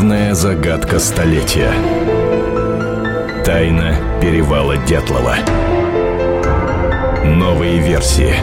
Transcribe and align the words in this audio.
Главная 0.00 0.34
загадка 0.34 0.98
столетия. 0.98 1.70
Тайна 3.44 3.94
перевала 4.22 4.78
Дятлова. 4.78 5.36
Новые 7.22 7.80
версии. 7.80 8.34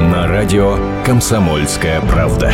На 0.00 0.26
радио 0.26 0.78
«Комсомольская 1.06 2.00
правда». 2.00 2.52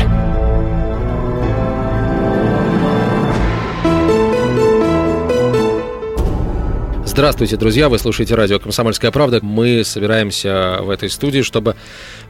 Здравствуйте, 7.19 7.57
друзья! 7.57 7.89
Вы 7.89 7.99
слушаете 7.99 8.37
радио 8.37 8.61
«Комсомольская 8.61 9.11
правда». 9.11 9.41
Мы 9.43 9.83
собираемся 9.83 10.79
в 10.83 10.91
этой 10.91 11.11
студии, 11.11 11.43
чтобы 11.43 11.75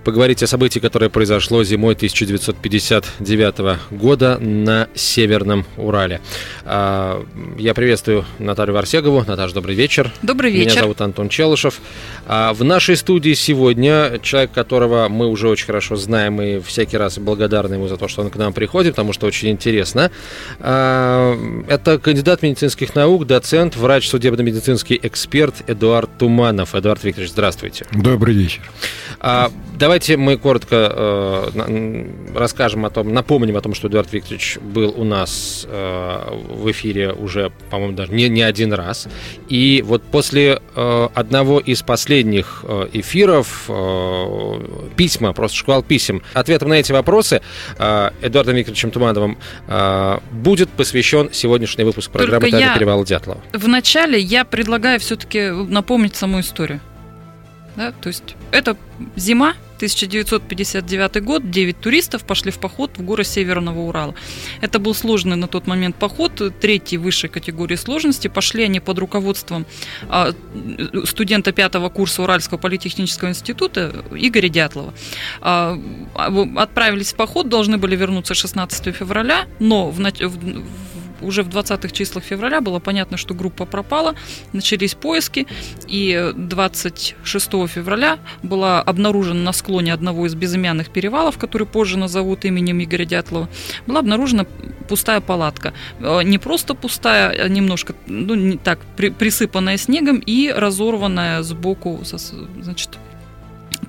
поговорить 0.09 0.43
о 0.43 0.47
событии, 0.47 0.79
которое 0.79 1.11
произошло 1.11 1.63
зимой 1.65 1.93
1959 1.93 3.79
года 3.91 4.39
на 4.39 4.89
Северном 4.95 5.67
Урале. 5.77 6.23
А, 6.65 7.23
я 7.59 7.75
приветствую 7.75 8.25
Наталью 8.39 8.75
Варсегову. 8.75 9.23
Наташа, 9.27 9.53
добрый 9.53 9.75
вечер. 9.75 10.11
Добрый 10.23 10.51
вечер. 10.51 10.71
Меня 10.71 10.81
зовут 10.81 11.03
Антон 11.03 11.29
Челышев. 11.29 11.81
А, 12.27 12.55
в 12.55 12.65
нашей 12.65 12.97
студии 12.97 13.35
сегодня 13.35 14.19
человек, 14.23 14.51
которого 14.53 15.11
мы 15.11 15.27
уже 15.27 15.47
очень 15.47 15.67
хорошо 15.67 15.97
знаем 15.97 16.41
и 16.41 16.61
всякий 16.61 16.97
раз 16.97 17.19
благодарны 17.19 17.75
ему 17.75 17.87
за 17.87 17.99
то, 17.99 18.09
что 18.09 18.23
он 18.23 18.31
к 18.31 18.37
нам 18.37 18.55
приходит, 18.55 18.95
потому 18.95 19.13
что 19.13 19.27
очень 19.27 19.51
интересно. 19.51 20.11
А, 20.59 21.37
это 21.69 21.99
кандидат 21.99 22.41
медицинских 22.41 22.95
наук, 22.95 23.27
доцент, 23.27 23.77
врач 23.77 24.09
судебно-медицинский 24.09 24.99
эксперт 25.03 25.55
Эдуард 25.67 26.09
Туманов. 26.17 26.75
Эдуард 26.75 27.05
Викторович, 27.05 27.33
здравствуйте. 27.33 27.85
Добрый 27.93 28.35
вечер. 28.35 28.63
Давайте 29.99 30.17
мы 30.17 30.37
коротко 30.37 30.93
э, 30.95 32.05
расскажем 32.33 32.87
о 32.87 32.91
том, 32.91 33.13
напомним 33.13 33.57
о 33.57 33.61
том, 33.61 33.75
что 33.75 33.89
Эдуард 33.89 34.13
Викторович 34.13 34.59
был 34.59 34.95
у 34.97 35.03
нас 35.03 35.67
э, 35.69 36.39
в 36.51 36.71
эфире 36.71 37.13
уже, 37.13 37.51
по-моему, 37.69 37.97
даже 37.97 38.13
не, 38.13 38.29
не 38.29 38.43
один 38.43 38.73
раз. 38.73 39.09
И 39.49 39.83
вот 39.85 40.05
после 40.05 40.63
э, 40.77 41.09
одного 41.15 41.59
из 41.59 41.83
последних 41.83 42.61
э, 42.63 42.91
эфиров 42.93 43.65
э, 43.67 44.61
письма, 44.95 45.33
просто 45.33 45.57
шквал 45.57 45.83
писем, 45.83 46.23
ответом 46.33 46.69
на 46.69 46.75
эти 46.75 46.93
вопросы 46.93 47.43
э, 47.77 48.11
Эдуардом 48.23 48.55
Викторовичем 48.55 48.93
Тумановым 48.93 49.37
э, 49.67 50.19
будет 50.31 50.69
посвящен 50.69 51.31
сегодняшний 51.33 51.83
выпуск 51.83 52.13
программы 52.13 52.53
«Тайна 52.53 52.73
перевала 52.73 53.05
Дятлова». 53.05 53.41
Вначале 53.53 54.21
я 54.21 54.45
предлагаю 54.45 55.01
все-таки 55.01 55.51
напомнить 55.51 56.15
саму 56.15 56.39
историю. 56.39 56.79
Да? 57.75 57.93
То 58.01 58.07
есть 58.11 58.37
это 58.53 58.77
зима, 59.17 59.55
1959 59.79 61.23
год, 61.23 61.51
9 61.51 61.81
туристов 61.81 62.25
пошли 62.25 62.51
в 62.51 62.59
поход 62.59 62.91
в 62.99 63.03
горы 63.03 63.25
Северного 63.25 63.81
Урала. 63.81 64.15
Это 64.61 64.79
был 64.81 64.95
сложный 64.95 65.37
на 65.37 65.47
тот 65.47 65.67
момент 65.69 65.97
поход, 65.97 66.43
третьей 66.61 66.99
высшей 66.99 67.31
категории 67.31 67.77
сложности. 67.77 68.29
Пошли 68.29 68.65
они 68.65 68.81
под 68.81 68.99
руководством 68.99 69.67
а, 70.09 70.33
студента 71.05 71.53
пятого 71.53 71.91
курса 71.91 72.23
Уральского 72.23 72.59
политехнического 72.59 73.29
института 73.29 74.05
Игоря 74.11 74.49
Дятлова. 74.49 74.93
А, 75.41 75.79
отправились 76.57 77.13
в 77.13 77.17
поход, 77.17 77.49
должны 77.49 77.79
были 77.79 77.95
вернуться 77.95 78.35
16 78.35 78.97
февраля, 78.97 79.47
но 79.61 79.91
в, 79.91 79.99
в 79.99 80.98
уже 81.21 81.43
в 81.43 81.49
20-х 81.49 81.91
числах 81.91 82.25
февраля 82.25 82.61
было 82.61 82.79
понятно, 82.79 83.17
что 83.17 83.35
группа 83.35 83.65
пропала, 83.65 84.15
начались 84.53 84.95
поиски, 84.95 85.47
и 85.87 86.33
26 86.37 87.51
февраля 87.69 88.19
была 88.43 88.81
обнаружена 88.83 89.41
на 89.41 89.53
склоне 89.53 89.93
одного 89.93 90.27
из 90.27 90.35
безымянных 90.35 90.91
перевалов, 90.91 91.39
который 91.39 91.67
позже 91.67 91.99
назовут 91.99 92.45
именем 92.45 92.83
Игоря 92.83 93.05
Дятлова, 93.05 93.49
была 93.87 94.01
обнаружена 94.01 94.47
пустая 94.89 95.21
палатка. 95.21 95.73
Э, 96.01 96.23
не 96.23 96.39
просто 96.39 96.75
пустая, 96.75 97.31
а 97.31 97.49
немножко 97.49 97.95
ну, 98.07 98.35
не 98.35 98.57
так, 98.57 98.81
при, 98.97 99.11
присыпанная 99.11 99.77
снегом 99.77 100.19
и 100.19 100.53
разорванная 100.55 101.43
сбоку, 101.43 102.01
значит, 102.03 102.99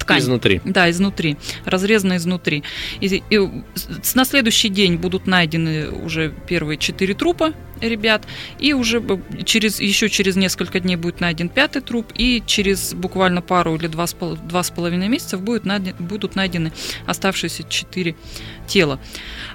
ткань. 0.10 0.20
Изнутри. 0.20 0.62
Да, 0.66 0.90
изнутри. 0.90 1.38
Разрезана 1.66 2.18
изнутри. 2.18 2.64
И, 3.00 3.24
и 3.30 3.40
на 4.16 4.26
следующий 4.26 4.70
день 4.70 4.96
будут 4.96 5.28
найдены 5.28 5.90
уже 5.90 6.34
первые 6.48 6.78
четыре 6.78 7.14
трупа 7.14 7.54
ребят, 7.82 8.24
и 8.60 8.74
уже 8.74 9.02
через, 9.46 9.80
еще 9.80 10.10
через 10.10 10.36
несколько 10.36 10.82
дней 10.82 10.98
будет 10.98 11.22
найден 11.22 11.48
пятый 11.48 11.82
труп, 11.82 12.12
и 12.14 12.44
через 12.46 12.94
буквально 12.94 13.42
пару 13.42 13.76
или 13.76 13.88
два 13.88 14.06
с, 14.06 14.14
пол, 14.14 14.36
два 14.36 14.64
с 14.64 14.70
половиной 14.70 15.08
месяцев 15.08 15.42
будет 15.42 15.64
найден, 15.64 15.96
будут 15.98 16.36
найдены 16.36 16.74
оставшиеся 17.06 17.64
четыре 17.70 18.16
тела. 18.68 19.00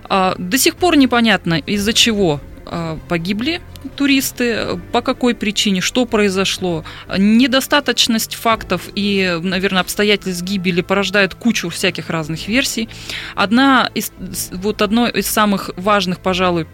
А, 0.05 0.35
до 0.39 0.57
сих 0.57 0.77
пор 0.77 0.97
непонятно, 0.97 1.55
из-за 1.55 1.93
чего 1.93 2.41
погибли 3.09 3.61
туристы, 3.97 4.81
по 4.93 5.03
какой 5.03 5.35
причине, 5.35 5.81
что 5.81 6.07
произошло. 6.07 6.85
Недостаточность 7.17 8.35
фактов 8.35 8.89
и, 8.95 9.39
наверное, 9.43 9.83
обстоятельств 9.83 10.43
гибели 10.43 10.81
порождает 10.81 11.35
кучу 11.35 11.69
всяких 11.69 12.11
разных 12.11 12.49
версий. 12.49 12.89
Одна 13.35 13.91
из, 13.95 14.13
вот 14.53 14.83
одно 14.83 15.07
из 15.09 15.27
самых 15.27 15.71
важных, 15.77 16.21
пожалуй, 16.21 16.67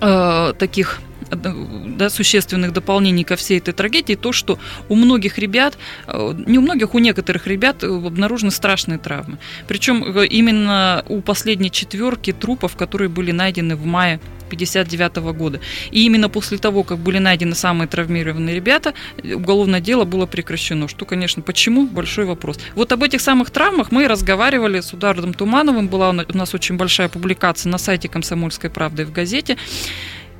э, 0.00 0.52
таких 0.58 1.00
да, 1.30 2.10
существенных 2.10 2.72
дополнений 2.72 3.24
ко 3.24 3.36
всей 3.36 3.58
этой 3.58 3.72
трагедии 3.72 4.14
то, 4.14 4.32
что 4.32 4.58
у 4.88 4.94
многих 4.94 5.38
ребят, 5.38 5.78
э, 6.06 6.34
не 6.46 6.58
у 6.58 6.62
многих, 6.62 6.94
у 6.94 6.98
некоторых 6.98 7.46
ребят 7.46 7.84
обнаружены 7.84 8.50
страшные 8.50 8.98
травмы. 8.98 9.38
Причем 9.68 10.04
э, 10.04 10.26
именно 10.26 11.04
у 11.08 11.20
последней 11.20 11.70
четверки 11.70 12.32
трупов, 12.32 12.76
которые 12.76 13.08
были 13.08 13.32
найдены 13.32 13.76
в 13.76 13.84
мае 13.84 14.20
1959 14.50 15.36
года. 15.36 15.60
И 15.90 16.04
именно 16.04 16.28
после 16.28 16.58
того, 16.58 16.82
как 16.82 16.98
были 16.98 17.18
найдены 17.18 17.54
самые 17.54 17.88
травмированные 17.88 18.54
ребята, 18.54 18.94
уголовное 19.22 19.80
дело 19.80 20.04
было 20.04 20.26
прекращено. 20.26 20.88
Что, 20.88 21.04
конечно, 21.04 21.42
почему? 21.42 21.86
Большой 21.86 22.24
вопрос. 22.24 22.58
Вот 22.74 22.92
об 22.92 23.02
этих 23.02 23.20
самых 23.20 23.50
травмах 23.50 23.92
мы 23.92 24.08
разговаривали 24.08 24.80
с 24.80 24.92
Удардом 24.92 25.34
Тумановым. 25.34 25.88
Была 25.88 26.10
у 26.10 26.12
нас 26.12 26.54
очень 26.54 26.76
большая 26.76 27.08
публикация 27.08 27.70
на 27.70 27.78
сайте 27.78 28.08
«Комсомольской 28.08 28.70
правды» 28.70 29.04
в 29.04 29.12
газете. 29.12 29.56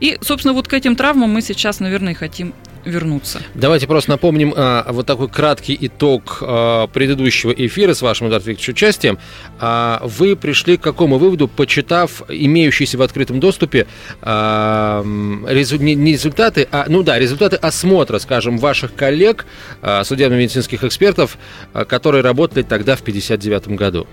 И, 0.00 0.18
собственно, 0.20 0.54
вот 0.54 0.68
к 0.68 0.72
этим 0.72 0.96
травмам 0.96 1.30
мы 1.30 1.42
сейчас, 1.42 1.80
наверное, 1.80 2.12
и 2.12 2.16
хотим 2.16 2.54
вернуться. 2.84 3.40
Давайте 3.54 3.86
просто 3.86 4.10
напомним 4.10 4.54
а, 4.56 4.90
вот 4.90 5.06
такой 5.06 5.28
краткий 5.28 5.76
итог 5.78 6.38
а, 6.40 6.86
предыдущего 6.86 7.52
эфира 7.52 7.94
с 7.94 8.02
вашим, 8.02 8.28
Эдуард 8.28 8.46
Викторович, 8.46 8.70
участием. 8.70 9.18
А, 9.58 10.00
вы 10.04 10.36
пришли 10.36 10.76
к 10.76 10.80
какому 10.80 11.18
выводу, 11.18 11.48
почитав 11.48 12.22
имеющиеся 12.28 12.98
в 12.98 13.02
открытом 13.02 13.40
доступе 13.40 13.86
а, 14.22 15.04
резу, 15.46 15.76
не, 15.76 15.94
не 15.94 16.12
результаты, 16.12 16.68
а, 16.70 16.86
ну 16.88 17.02
да, 17.02 17.18
результаты 17.18 17.56
осмотра, 17.56 18.18
скажем, 18.18 18.58
ваших 18.58 18.94
коллег, 18.94 19.46
а, 19.82 20.02
судебно-медицинских 20.04 20.84
экспертов, 20.84 21.38
а, 21.72 21.84
которые 21.84 22.22
работали 22.22 22.62
тогда 22.62 22.96
в 22.96 23.02
59 23.02 23.68
году? 23.68 24.06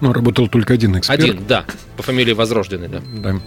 Ну, 0.00 0.12
работал 0.12 0.48
только 0.48 0.74
один 0.74 0.98
эксперт. 0.98 1.18
Один, 1.18 1.46
да, 1.46 1.64
по 1.96 2.02
фамилии 2.02 2.32
Возрожденный, 2.32 2.88
да. 2.88 3.00
Да. 3.16 3.40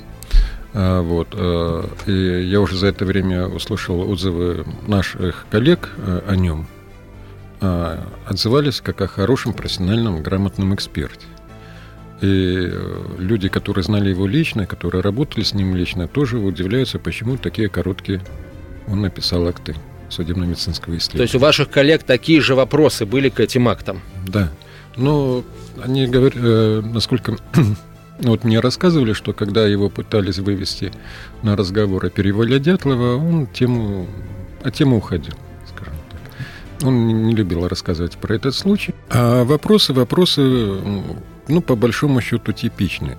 А, 0.76 1.02
вот. 1.02 1.30
Э, 1.32 1.84
и 2.06 2.48
я 2.48 2.60
уже 2.60 2.76
за 2.78 2.88
это 2.88 3.06
время 3.06 3.48
услышал 3.48 4.10
отзывы 4.10 4.66
наших 4.88 5.46
коллег 5.50 5.90
э, 5.98 6.22
о 6.28 6.36
нем. 6.36 6.68
А, 7.62 8.06
отзывались 8.26 8.82
как 8.82 9.02
о 9.02 9.08
хорошем, 9.08 9.54
профессиональном, 9.54 10.22
грамотном 10.22 10.76
эксперте. 10.76 11.26
И 12.22 12.70
э, 12.70 13.06
люди, 13.18 13.48
которые 13.48 13.86
знали 13.86 14.10
его 14.10 14.28
лично, 14.28 14.66
которые 14.66 15.02
работали 15.02 15.46
с 15.46 15.54
ним 15.54 15.76
лично, 15.76 16.10
тоже 16.10 16.40
удивляются, 16.40 17.00
почему 17.00 17.38
такие 17.38 17.70
короткие 17.70 18.22
он 18.88 19.02
написал 19.02 19.48
акты 19.48 19.76
судебно-медицинского 20.10 20.98
исследования. 20.98 21.18
То 21.20 21.24
есть 21.24 21.36
у 21.36 21.40
ваших 21.40 21.70
коллег 21.70 22.04
такие 22.04 22.42
же 22.42 22.54
вопросы 22.54 23.06
были 23.06 23.30
к 23.30 23.40
этим 23.40 23.70
актам? 23.70 24.02
Да. 24.28 24.52
Но 24.98 25.44
они 25.82 26.06
говорят, 26.08 26.36
насколько 26.36 27.38
вот 28.20 28.44
мне 28.44 28.60
рассказывали, 28.60 29.14
что 29.14 29.34
когда 29.34 29.68
его 29.68 29.90
пытались 29.90 30.40
вывести 30.40 30.92
на 31.44 31.56
разговор 31.56 32.06
о 32.06 32.10
перевале 32.10 32.60
Дятлова, 32.60 33.16
он 33.16 33.48
тему, 33.48 34.08
от 34.64 34.74
темы 34.74 34.98
уходил, 34.98 35.34
скажем 35.68 35.96
так. 36.10 36.88
Он 36.88 37.26
не 37.26 37.36
любил 37.36 37.68
рассказывать 37.68 38.18
про 38.18 38.36
этот 38.36 38.56
случай. 38.56 38.94
А 39.10 39.44
вопросы, 39.44 39.94
вопросы, 39.94 40.42
ну, 41.48 41.62
по 41.62 41.76
большому 41.76 42.22
счету, 42.22 42.52
типичные. 42.52 43.18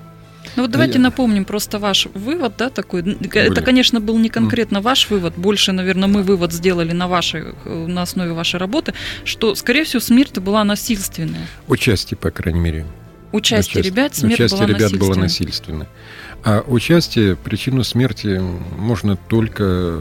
Ну 0.55 0.63
вот 0.63 0.71
давайте 0.71 0.95
Я... 0.95 1.01
напомним 1.01 1.45
просто 1.45 1.79
ваш 1.79 2.07
вывод, 2.15 2.55
да, 2.57 2.71
такой. 2.71 3.03
Были. 3.03 3.39
Это, 3.39 3.61
конечно, 3.61 4.01
был 4.01 4.17
не 4.19 4.31
конкретно 4.31 4.81
ваш 4.81 5.11
вывод, 5.11 5.35
больше, 5.37 5.73
наверное, 5.73 6.09
мы 6.09 6.23
вывод 6.23 6.53
сделали 6.53 6.93
на 6.93 7.09
вашей, 7.09 7.55
на 7.65 8.03
основе 8.03 8.33
вашей 8.33 8.59
работы, 8.59 8.95
что, 9.25 9.55
скорее 9.55 9.85
всего, 9.85 10.01
смерть 10.01 10.39
была 10.39 10.65
насильственная. 10.65 11.47
Участие, 11.69 12.17
по 12.17 12.31
крайней 12.31 12.61
мере. 12.61 12.87
Участие 13.37 13.81
Участь... 13.81 13.95
ребят, 13.95 14.15
смерть 14.15 14.35
Участие 14.41 14.67
была 14.67 14.79
ребят 14.79 14.99
было 14.99 15.15
насильственное. 15.15 15.89
А 16.43 16.65
участие, 16.67 17.37
причину 17.37 17.85
смерти 17.85 18.41
можно 18.79 19.17
только 19.17 20.01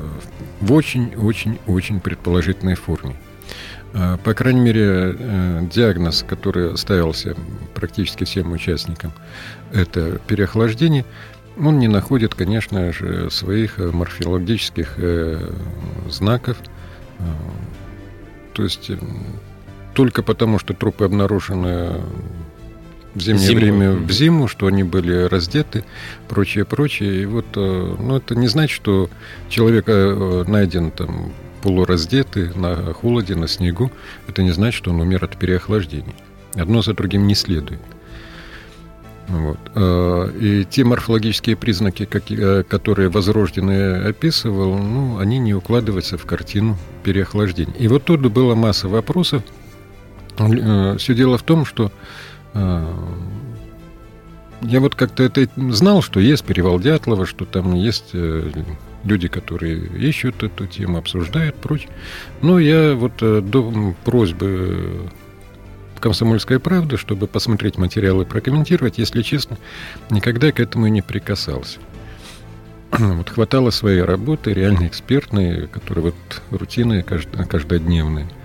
в 0.62 0.72
очень-очень-очень 0.72 2.00
предположительной 2.00 2.76
форме. 2.76 3.18
А, 3.94 4.16
по 4.18 4.34
крайней 4.34 4.62
мере, 4.62 5.16
э, 5.20 5.68
диагноз, 5.70 6.24
который 6.26 6.78
ставился 6.78 7.36
практически 7.74 8.24
всем 8.24 8.54
участникам, 8.54 9.12
это 9.74 10.18
переохлаждение, 10.28 11.04
он 11.58 11.78
не 11.80 11.90
находит, 11.90 12.36
конечно 12.36 12.94
же, 12.94 13.30
своих 13.32 13.80
морфологических 13.80 14.94
э, 14.98 15.52
знаков. 16.10 16.58
То 18.54 18.64
есть 18.64 18.92
только 19.94 20.24
потому, 20.24 20.60
что 20.60 20.74
трупы 20.74 21.04
обнаружены 21.06 22.02
в 23.16 23.22
зимнее 23.22 23.48
Зиму. 23.48 23.60
время 23.60 23.92
в 23.92 24.12
зиму, 24.12 24.48
что 24.48 24.68
они 24.68 24.84
были 24.84 25.24
раздеты, 25.24 25.86
прочее, 26.28 26.66
прочее. 26.66 27.24
И 27.24 27.26
вот, 27.26 27.46
э, 27.56 27.96
ну, 27.98 28.18
это 28.18 28.36
не 28.36 28.48
значит, 28.48 28.76
что 28.76 29.10
человек 29.50 29.86
э, 29.88 30.44
найден 30.48 30.92
там 30.92 31.32
полураздетый 31.62 32.54
на 32.54 32.94
холоде, 32.94 33.36
на 33.36 33.48
снегу. 33.48 33.90
Это 34.28 34.44
не 34.44 34.52
значит, 34.52 34.78
что 34.78 34.92
он 34.92 35.00
умер 35.00 35.24
от 35.24 35.38
переохлаждения. 35.38 36.14
Одно 36.56 36.82
за 36.82 36.94
другим 36.94 37.26
не 37.26 37.36
следует. 37.36 37.80
Вот. 39.30 39.60
Э, 39.76 40.30
и 40.38 40.66
те 40.66 40.84
морфологические 40.84 41.56
признаки, 41.56 42.04
которые 42.06 43.10
возрожденный 43.10 44.10
описывал, 44.10 44.78
ну, 44.78 45.20
они 45.20 45.40
не 45.40 45.54
укладываются 45.54 46.18
в 46.18 46.26
картину 46.26 46.78
переохлаждения. 47.04 47.76
И 47.80 47.88
вот 47.88 48.04
тут 48.04 48.20
была 48.20 48.56
масса 48.56 48.90
вопросов. 48.90 49.42
Все 50.98 51.16
дело 51.16 51.38
в 51.38 51.44
том, 51.44 51.64
что 51.64 51.94
я 54.62 54.80
вот 54.80 54.96
как-то 54.96 55.24
это 55.24 55.48
знал, 55.72 56.02
что 56.02 56.20
есть 56.20 56.44
перевал 56.44 56.80
Дятлова, 56.80 57.26
что 57.26 57.46
там 57.46 57.74
есть 57.74 58.12
э, 58.14 58.52
люди, 59.04 59.28
которые 59.28 59.78
ищут 59.78 60.44
эту 60.44 60.66
тему, 60.66 60.98
обсуждают, 60.98 61.56
прочее. 61.56 61.90
Но 62.42 62.60
я 62.60 62.96
вот 62.96 63.14
э, 63.22 63.42
до 63.42 63.94
просьбы 64.04 65.10
«Комсомольская 66.00 66.60
правда», 66.60 66.98
чтобы 66.98 67.28
посмотреть 67.28 67.78
материалы 67.78 68.26
прокомментировать, 68.26 68.98
если 68.98 69.22
честно, 69.22 69.58
никогда 70.10 70.52
к 70.52 70.60
этому 70.60 70.88
и 70.88 70.92
не 70.92 71.02
прикасался. 71.02 71.80
Вот 72.98 73.30
хватало 73.30 73.72
своей 73.72 74.02
работы, 74.02 74.54
реально 74.54 74.88
экспертной, 74.88 75.68
которые 75.68 76.06
вот 76.06 76.42
рутинные, 76.52 77.04
каждодневные– 77.04 78.30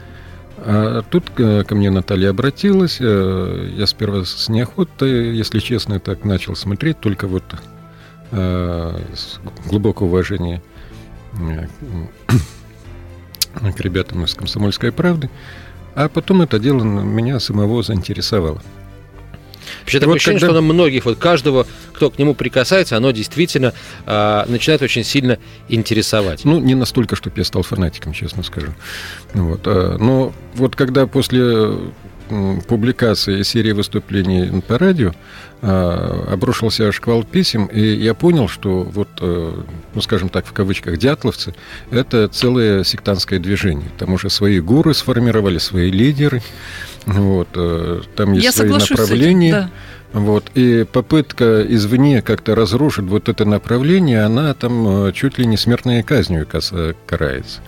а 0.63 1.03
тут 1.03 1.31
ко 1.31 1.75
мне 1.75 1.91
Наталья 1.91 2.31
обратилась. 2.31 2.99
Э, 3.01 3.71
я 3.77 3.87
сперва 3.87 4.25
с 4.25 4.49
неохотой, 4.49 5.35
если 5.35 5.59
честно, 5.59 6.01
так 6.01 6.25
начал 6.25 6.55
смотреть, 6.55 7.01
только 7.01 7.27
вот 7.27 7.45
э, 8.31 9.01
с 9.15 9.41
глубокого 9.67 10.07
уважения 10.07 10.63
э, 11.41 11.67
к 13.73 13.81
ребятам 13.81 14.25
из 14.25 14.35
«Комсомольской 14.35 14.93
правды». 14.93 15.31
А 15.95 16.09
потом 16.09 16.43
это 16.43 16.59
дело 16.59 16.83
меня 16.83 17.41
самого 17.41 17.83
заинтересовало. 17.83 18.63
Вообще 19.81 19.99
такое 19.99 20.13
вот 20.13 20.17
ощущение, 20.17 20.41
когда... 20.41 20.55
что 20.55 20.61
на 20.61 20.73
многих, 20.73 21.05
вот 21.05 21.19
каждого, 21.19 21.67
кто 21.93 22.11
к 22.11 22.19
нему 22.19 22.35
прикасается, 22.35 22.97
оно 22.97 23.11
действительно 23.11 23.73
э, 24.07 24.45
начинает 24.49 24.83
очень 24.83 25.05
сильно 25.05 25.39
интересовать. 25.69 26.45
Ну, 26.45 26.61
не 26.61 26.75
настолько, 26.75 27.17
чтобы 27.17 27.39
я 27.39 27.45
стал 27.45 27.63
фанатиком, 27.63 28.13
честно 28.13 28.43
скажу. 28.43 28.75
Вот, 29.35 29.63
э, 29.67 29.97
но 29.99 30.33
вот 30.55 30.77
когда 30.77 31.07
после 31.07 31.71
публикации 32.69 33.43
серии 33.43 33.73
выступлений 33.73 34.61
по 34.63 34.79
радио 34.79 35.13
э, 35.63 36.27
обрушился 36.33 36.93
шквал 36.93 37.25
писем, 37.25 37.67
и 37.67 37.81
я 37.81 38.15
понял, 38.15 38.49
что 38.49 38.83
вот, 38.83 39.09
э, 39.21 39.63
ну, 39.95 40.01
скажем 40.01 40.29
так, 40.29 40.47
в 40.47 40.53
кавычках, 40.53 40.97
дятловцы– 40.97 41.55
это 41.91 42.29
целое 42.29 42.85
сектантское 42.85 43.39
движение. 43.39 43.91
Там 43.99 44.13
уже 44.13 44.31
свои 44.31 44.61
гуры 44.61 44.95
сформировали, 44.95 45.59
свои 45.59 45.91
лидеры. 45.91 46.43
Вот, 47.07 47.49
э, 47.55 48.01
там 48.17 48.33
есть 48.33 48.45
Я 48.45 48.53
свои 48.53 48.71
направления. 48.71 49.49
Этим, 49.49 49.59
да. 49.59 49.71
Вот, 50.13 50.51
и 50.55 50.85
попытка 50.85 51.63
извне 51.63 52.21
как-то 52.21 52.55
разрушить 52.55 53.05
вот 53.05 53.29
это 53.29 53.45
направление, 53.45 54.23
она 54.25 54.53
там 54.55 55.07
э, 55.07 55.13
чуть 55.13 55.39
ли 55.39 55.47
не 55.47 55.57
смертной 55.57 56.03
казнью 56.03 56.47
карается. 57.07 57.61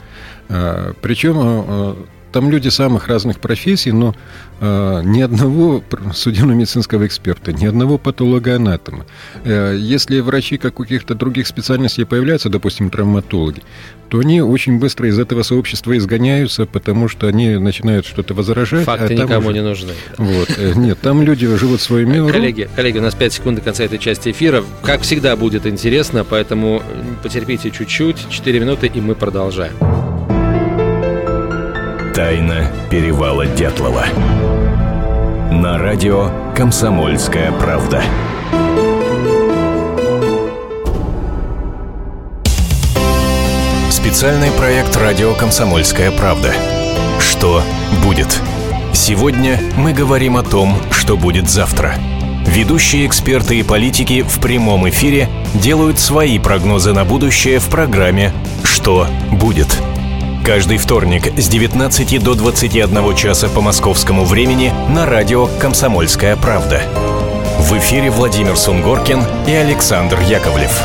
А, 0.48 0.92
Причем 1.00 1.36
э, 1.38 1.94
там 2.32 2.50
люди 2.50 2.68
самых 2.68 3.08
разных 3.08 3.38
профессий, 3.38 3.92
но 3.92 4.14
э, 4.60 5.02
ни 5.04 5.20
одного 5.20 5.82
судебно-медицинского 6.14 7.06
эксперта, 7.06 7.52
ни 7.52 7.66
одного 7.66 7.98
патологоанатома. 7.98 9.04
Э, 9.44 9.76
если 9.78 10.20
врачи 10.20 10.58
как 10.58 10.80
у 10.80 10.82
каких-то 10.82 11.14
других 11.14 11.46
специальностей 11.46 12.06
появляются, 12.06 12.48
допустим, 12.48 12.90
травматологи, 12.90 13.62
то 14.08 14.18
они 14.18 14.42
очень 14.42 14.78
быстро 14.78 15.08
из 15.08 15.18
этого 15.18 15.42
сообщества 15.42 15.96
изгоняются, 15.96 16.66
потому 16.66 17.08
что 17.08 17.26
они 17.26 17.56
начинают 17.56 18.06
что-то 18.06 18.34
возражать. 18.34 18.82
А 18.82 18.84
Факты 18.84 19.14
а 19.14 19.16
никому 19.16 19.48
уже... 19.48 19.58
не 19.58 19.62
нужны. 19.62 19.92
Вот. 20.16 20.50
Э, 20.56 20.72
нет, 20.74 20.98
там 21.00 21.22
люди 21.22 21.46
живут 21.56 21.80
своим 21.80 22.12
миром. 22.12 22.30
Коллеги, 22.30 22.68
коллеги, 22.74 22.98
у 22.98 23.02
нас 23.02 23.14
5 23.14 23.32
секунд 23.32 23.58
до 23.58 23.64
конца 23.64 23.84
этой 23.84 23.98
части 23.98 24.30
эфира. 24.30 24.64
Как 24.82 25.02
всегда 25.02 25.36
будет 25.36 25.66
интересно, 25.66 26.24
поэтому 26.24 26.82
потерпите 27.22 27.70
чуть-чуть, 27.70 28.28
4 28.30 28.60
минуты, 28.60 28.86
и 28.92 29.00
мы 29.00 29.14
продолжаем. 29.14 30.01
Тайна 32.14 32.66
перевала 32.90 33.46
Дятлова. 33.46 34.04
На 35.50 35.78
радио 35.78 36.30
«Комсомольская 36.54 37.50
правда». 37.52 38.02
Специальный 43.90 44.50
проект 44.50 44.94
«Радио 44.98 45.32
Комсомольская 45.32 46.10
правда». 46.10 46.52
Что 47.18 47.62
будет? 48.04 48.42
Сегодня 48.92 49.58
мы 49.78 49.94
говорим 49.94 50.36
о 50.36 50.42
том, 50.42 50.76
что 50.90 51.16
будет 51.16 51.48
завтра. 51.48 51.94
Ведущие 52.46 53.06
эксперты 53.06 53.58
и 53.58 53.62
политики 53.62 54.20
в 54.20 54.38
прямом 54.38 54.86
эфире 54.90 55.30
делают 55.54 55.98
свои 55.98 56.38
прогнозы 56.38 56.92
на 56.92 57.06
будущее 57.06 57.58
в 57.58 57.70
программе 57.70 58.34
«Что 58.64 59.06
будет?». 59.30 59.82
Каждый 60.44 60.76
вторник 60.76 61.38
с 61.38 61.48
19 61.48 62.20
до 62.22 62.34
21 62.34 63.14
часа 63.14 63.48
по 63.48 63.60
московскому 63.60 64.24
времени 64.24 64.72
на 64.88 65.06
радио 65.06 65.46
«Комсомольская 65.60 66.34
правда». 66.34 66.82
В 67.60 67.78
эфире 67.78 68.10
Владимир 68.10 68.56
Сунгоркин 68.56 69.22
и 69.46 69.52
Александр 69.52 70.18
Яковлев. 70.18 70.82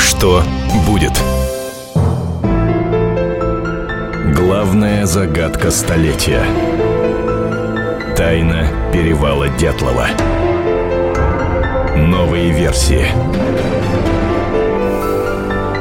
Что 0.00 0.42
будет? 0.84 1.12
Главная 4.34 5.06
загадка 5.06 5.70
столетия. 5.70 6.42
Тайна 8.16 8.66
перевала 8.92 9.48
Дятлова. 9.48 10.08
Новые 11.96 12.50
версии. 12.50 13.06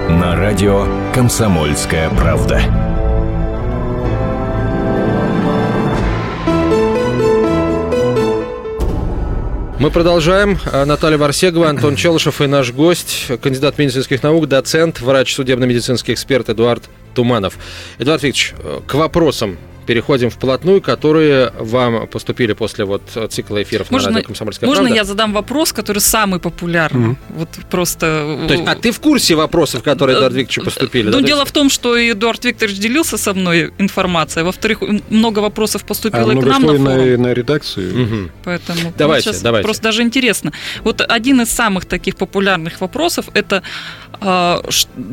На 0.09 0.35
радио 0.35 0.87
«Комсомольская 1.13 2.11
правда». 2.11 2.61
Мы 9.79 9.91
продолжаем. 9.91 10.59
А, 10.71 10.85
Наталья 10.85 11.17
Варсегова, 11.17 11.69
Антон 11.69 11.95
Челышев 11.95 12.39
и 12.41 12.47
наш 12.47 12.71
гость, 12.71 13.25
кандидат 13.41 13.77
медицинских 13.79 14.21
наук, 14.21 14.47
доцент, 14.47 15.01
врач, 15.01 15.33
судебно-медицинский 15.33 16.13
эксперт 16.13 16.49
Эдуард 16.49 16.83
Туманов. 17.15 17.57
Эдуард 17.97 18.21
Викторович, 18.21 18.53
э, 18.59 18.81
к 18.85 18.93
вопросам 18.93 19.57
переходим 19.85 20.29
вплотную, 20.29 20.81
которые 20.81 21.51
вам 21.59 22.07
поступили 22.07 22.53
после 22.53 22.85
вот 22.85 23.01
цикла 23.29 23.63
эфиров 23.63 23.91
можно, 23.91 24.09
на 24.09 24.15
радио 24.15 24.27
«Комсомольская 24.27 24.67
можно 24.67 24.83
правда». 24.83 24.95
я 24.95 25.03
задам 25.03 25.33
вопрос, 25.33 25.73
который 25.73 25.99
самый 25.99 26.39
популярный? 26.39 27.09
Mm-hmm. 27.09 27.15
Вот 27.29 27.49
просто... 27.69 28.45
То 28.47 28.53
есть, 28.53 28.63
а 28.67 28.75
ты 28.75 28.91
в 28.91 28.99
курсе 28.99 29.35
вопросов, 29.35 29.83
которые 29.83 30.17
Эдуард 30.17 30.33
Викторовичу 30.33 30.63
поступили? 30.63 31.09
Ну, 31.09 31.19
да, 31.19 31.27
дело 31.27 31.45
в 31.45 31.51
том, 31.51 31.69
что 31.69 31.97
Эдуард 31.97 32.43
Викторович 32.45 32.77
делился 32.77 33.17
со 33.17 33.33
мной 33.33 33.73
информацией. 33.77 34.45
Во-вторых, 34.45 34.81
много 35.09 35.39
вопросов 35.39 35.83
поступило 35.83 36.31
а 36.31 36.35
и 36.35 36.41
к 36.41 36.45
нам 36.45 36.61
на 36.61 36.67
форум. 36.67 36.83
На, 36.83 37.17
на 37.17 37.33
редакцию. 37.33 38.03
Угу. 38.03 38.31
Поэтому 38.43 38.93
давайте, 38.97 39.31
вот 39.31 39.41
давайте. 39.41 39.63
просто 39.63 39.83
даже 39.83 40.01
интересно. 40.01 40.51
Вот 40.83 41.01
один 41.01 41.41
из 41.41 41.49
самых 41.49 41.85
таких 41.85 42.15
популярных 42.15 42.81
вопросов– 42.81 43.25
это 43.33 43.63
а, 44.21 44.63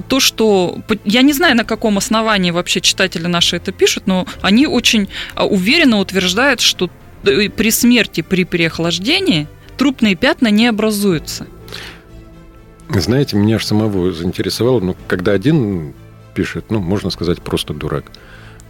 то, 0.08 0.20
что 0.20 0.78
я 1.04 1.22
не 1.22 1.32
знаю, 1.32 1.56
на 1.56 1.64
каком 1.64 1.98
основании 1.98 2.50
вообще 2.50 2.80
читатели 2.80 3.26
наши 3.26 3.56
это 3.56 3.72
пишут, 3.72 4.06
но 4.06 4.26
они 4.40 4.61
очень 4.66 5.08
а, 5.34 5.46
уверенно 5.46 5.98
утверждают, 5.98 6.60
что 6.60 6.90
при 7.22 7.70
смерти 7.70 8.20
при 8.20 8.44
переохлаждении 8.44 9.48
трупные 9.76 10.14
пятна 10.16 10.48
не 10.48 10.66
образуются. 10.66 11.46
Знаете, 12.88 13.36
меня 13.36 13.58
же 13.58 13.66
самого 13.66 14.12
заинтересовало, 14.12 14.80
ну, 14.80 14.96
когда 15.08 15.32
один 15.32 15.94
пишет, 16.34 16.66
ну, 16.70 16.80
можно 16.80 17.10
сказать, 17.10 17.40
просто 17.40 17.72
дурак. 17.74 18.04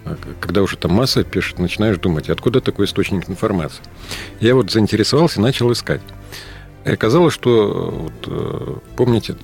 А 0.04 0.16
когда 0.40 0.62
уже 0.62 0.76
там 0.76 0.92
масса 0.92 1.24
пишет, 1.24 1.58
начинаешь 1.58 1.98
думать, 1.98 2.28
откуда 2.28 2.60
такой 2.60 2.86
источник 2.86 3.28
информации. 3.28 3.82
Я 4.40 4.54
вот 4.54 4.70
заинтересовался 4.70 5.40
и 5.40 5.42
начал 5.42 5.72
искать. 5.72 6.00
И 6.84 6.90
оказалось, 6.90 7.34
что, 7.34 7.90
вот, 7.90 8.12
э, 8.26 8.74
помните, 8.96 9.36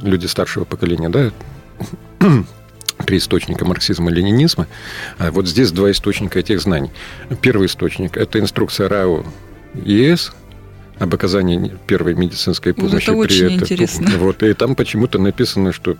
люди 0.00 0.26
старшего 0.26 0.64
поколения, 0.64 1.08
да, 1.08 1.30
три 3.04 3.18
источника 3.18 3.64
марксизма-ленинизма. 3.64 4.66
А 5.18 5.30
вот 5.30 5.46
здесь 5.46 5.72
два 5.72 5.90
источника 5.90 6.38
этих 6.38 6.60
знаний. 6.60 6.90
Первый 7.40 7.66
источник– 7.66 8.16
это 8.18 8.38
инструкция 8.40 8.88
РАО 8.88 9.24
ЕС 9.74 10.32
об 10.98 11.14
оказании 11.14 11.76
первой 11.86 12.14
медицинской 12.14 12.72
помощи. 12.72 12.92
Вот 12.92 13.02
это 13.02 13.12
очень 13.12 13.54
интересно. 13.54 14.10
Вот, 14.18 14.42
и 14.42 14.52
там 14.54 14.74
почему-то 14.74 15.18
написано, 15.18 15.72
что 15.72 15.96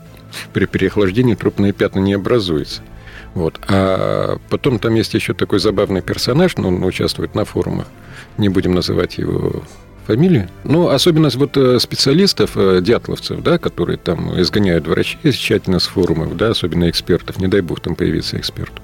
при 0.53 0.67
переохлаждении 0.67 1.35
трупные 1.35 1.73
пятна 1.73 2.01
не 2.01 2.15
образуются. 2.15 2.83
Вот. 3.35 3.59
А 3.69 4.39
потом 4.49 4.79
там 4.79 4.95
есть 4.95 5.15
еще 5.15 5.35
такой 5.35 5.59
забавный 5.59 6.03
персонаж, 6.03 6.57
но 6.57 6.69
он 6.69 6.83
участвует 6.85 7.35
на 7.35 7.45
форумах. 7.45 7.87
Не 8.39 8.49
будем 8.49 8.75
называть 8.75 9.19
его 9.19 9.65
фамилии. 10.05 10.49
Ну, 10.65 10.89
особенность 10.89 11.37
вот 11.37 11.57
э, 11.57 11.79
специалистов, 11.79 12.53
э, 12.57 12.81
дятловцев, 12.81 13.43
да, 13.43 13.59
которые 13.59 13.99
там 13.99 14.41
изгоняют 14.41 14.87
врачей 14.87 15.33
тщательно 15.33 15.79
с 15.79 15.87
форумов, 15.87 16.37
да, 16.37 16.51
особенно 16.51 16.89
экспертов, 16.89 17.39
не 17.39 17.49
дай 17.49 17.61
бог 17.61 17.81
там 17.81 17.95
появиться 17.95 18.37
эксперту. 18.37 18.83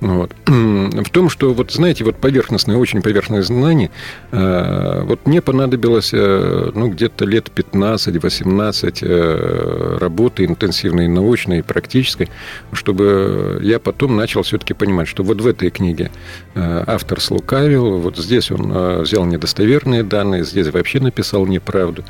Вот. 0.00 0.32
В 0.46 1.10
том, 1.10 1.30
что, 1.30 1.54
вот 1.54 1.70
знаете, 1.72 2.04
вот 2.04 2.16
поверхностное, 2.16 2.76
очень 2.76 3.02
поверхностное 3.02 3.42
знание, 3.42 3.90
э, 4.32 5.02
вот 5.04 5.26
мне 5.26 5.40
понадобилось, 5.40 6.10
э, 6.12 6.70
ну, 6.74 6.88
где-то 6.88 7.24
лет 7.24 7.50
15-18 7.54 8.98
э, 9.02 9.98
работы 9.98 10.44
интенсивной, 10.44 11.08
научной, 11.08 11.62
практической, 11.62 12.28
чтобы 12.72 13.60
я 13.62 13.78
потом 13.78 14.16
начал 14.16 14.42
все-таки 14.42 14.74
понимать, 14.74 15.08
что 15.08 15.22
вот 15.22 15.40
в 15.40 15.46
этой 15.46 15.70
книге 15.70 16.10
автор 16.54 17.20
слукавил, 17.20 17.98
вот 17.98 18.16
здесь 18.16 18.50
он 18.50 19.02
взял 19.02 19.24
недостоверные 19.24 20.02
данные, 20.02 20.44
здесь 20.44 20.68
вообще 20.68 21.00
написал 21.00 21.46
неправду. 21.46 22.04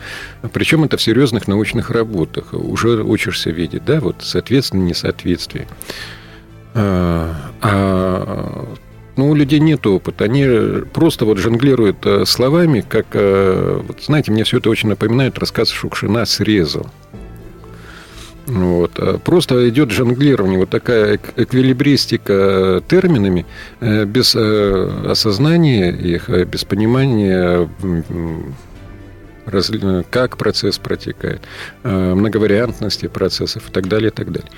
Причем 0.53 0.85
это 0.85 0.97
в 0.97 1.03
серьезных 1.03 1.49
научных 1.49 1.91
работах. 1.91 2.53
Уже 2.53 3.03
учишься 3.03 3.51
видеть, 3.51 3.85
да, 3.85 4.01
вот 4.01 4.17
соответственно, 4.21 4.83
несоответствие. 4.83 5.67
А, 6.75 7.35
а 7.61 8.75
ну, 9.17 9.31
у 9.31 9.35
людей 9.35 9.61
нет 9.61 9.87
опыта. 9.87 10.25
Они 10.25 10.45
просто 10.93 11.25
вот 11.25 11.39
жонглируют 11.39 12.05
э, 12.05 12.25
словами, 12.27 12.85
как, 12.87 13.07
э, 13.13 13.81
вот, 13.87 14.03
знаете, 14.03 14.33
мне 14.33 14.43
все 14.45 14.59
это 14.59 14.71
очень 14.71 14.89
напоминает 14.89 15.39
рассказ 15.39 15.69
Шукшина 15.69 16.25
«Срезал». 16.25 16.87
Вот. 18.47 18.99
А 18.99 19.19
просто 19.19 19.69
идет 19.69 19.91
жонглирование, 19.91 20.59
вот 20.59 20.69
такая 20.69 21.19
эквилибристика 21.37 22.83
терминами, 22.89 23.47
э, 23.81 24.05
без 24.05 24.35
осознания 24.35 25.91
их, 25.93 26.29
без 26.29 26.65
понимания 26.65 27.69
как 30.11 30.37
процесс 30.37 30.79
протекает, 30.79 31.43
э, 31.83 32.15
многовариантности 32.15 33.07
процессов 33.07 33.69
и 33.69 33.73
так 33.73 33.89
далее, 33.89 34.11
и 34.11 34.15
так 34.15 34.33
далее. 34.33 34.51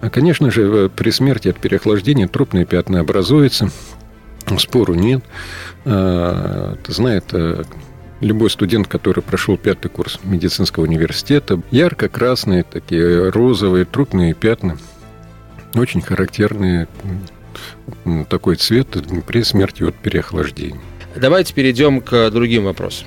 А, 0.00 0.10
конечно 0.10 0.50
же, 0.50 0.62
э, 0.62 0.88
при 0.88 1.10
смерти 1.10 1.48
от 1.48 1.58
переохлаждения 1.58 2.28
трупные 2.28 2.64
пятна 2.64 3.00
образуются, 3.00 3.70
спору 4.58 4.94
нет. 4.94 5.22
А, 5.84 6.76
знает 6.88 7.24
э, 7.32 7.64
любой 8.20 8.50
студент, 8.50 8.88
который 8.88 9.22
прошел 9.22 9.56
пятый 9.56 9.88
курс 9.88 10.20
медицинского 10.24 10.84
университета. 10.84 11.60
Ярко-красные, 11.70 12.64
такие 12.64 13.30
розовые 13.30 13.84
трупные 13.84 14.34
пятна, 14.34 14.78
очень 15.74 16.02
характерные 16.02 16.88
такой 18.28 18.56
цвет 18.56 18.88
при 19.26 19.42
смерти 19.42 19.82
от 19.82 19.94
переохлаждения. 19.96 20.80
Давайте 21.16 21.54
перейдем 21.54 22.00
к 22.00 22.30
другим 22.30 22.64
вопросам. 22.64 23.06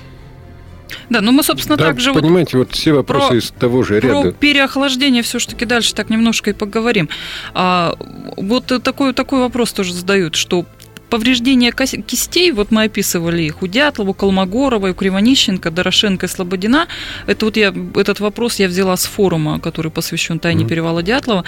Да, 1.10 1.20
ну 1.20 1.32
мы, 1.32 1.42
собственно, 1.42 1.76
да, 1.76 1.84
также 1.84 2.12
понимаете, 2.12 2.58
вот, 2.58 2.68
вот 2.68 2.76
все 2.76 2.92
вопросы 2.92 3.28
про, 3.28 3.36
из 3.36 3.50
того 3.50 3.82
же 3.82 4.00
ряда. 4.00 4.22
Про 4.22 4.32
переохлаждение 4.32 5.22
все-таки 5.22 5.64
дальше 5.64 5.94
так 5.94 6.10
немножко 6.10 6.50
и 6.50 6.52
поговорим. 6.52 7.08
А, 7.54 7.96
вот 8.36 8.66
такой, 8.82 9.12
такой 9.12 9.40
вопрос 9.40 9.72
тоже 9.72 9.92
задают, 9.92 10.34
что 10.34 10.66
повреждения 11.10 11.72
кистей, 11.72 12.50
вот 12.52 12.70
мы 12.70 12.84
описывали 12.84 13.42
их 13.42 13.62
у 13.62 13.66
Дятлова, 13.66 14.10
у 14.10 14.14
Колмогорова, 14.14 14.90
у 14.90 14.94
Кривонищенко, 14.94 15.70
Дорошенко 15.70 16.26
и 16.26 16.28
Слободина. 16.28 16.88
Это 17.26 17.44
вот 17.44 17.56
я, 17.56 17.72
этот 17.94 18.20
вопрос 18.20 18.58
я 18.58 18.68
взяла 18.68 18.96
с 18.96 19.04
форума, 19.04 19.60
который 19.60 19.92
посвящен 19.92 20.38
тайне 20.38 20.64
mm-hmm. 20.64 20.68
перевала 20.68 21.02
Дятлова. 21.02 21.44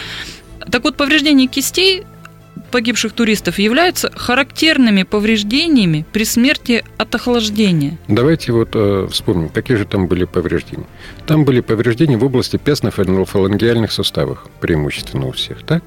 Так 0.70 0.84
вот, 0.84 0.96
повреждения 0.96 1.46
кистей 1.46 2.04
погибших 2.70 3.12
туристов 3.12 3.58
являются 3.58 4.10
характерными 4.14 5.02
повреждениями 5.02 6.04
при 6.12 6.24
смерти 6.24 6.84
от 6.98 7.14
охлаждения. 7.14 7.98
Давайте 8.08 8.52
вот 8.52 8.70
э, 8.74 9.08
вспомним, 9.10 9.48
какие 9.48 9.76
же 9.76 9.84
там 9.84 10.06
были 10.06 10.24
повреждения. 10.24 10.86
Там 11.26 11.44
были 11.44 11.60
повреждения 11.60 12.16
в 12.16 12.24
области 12.24 12.56
пястно-фалангиальных 12.56 13.90
суставов, 13.90 14.46
преимущественно 14.60 15.26
у 15.26 15.32
всех, 15.32 15.62
так? 15.62 15.82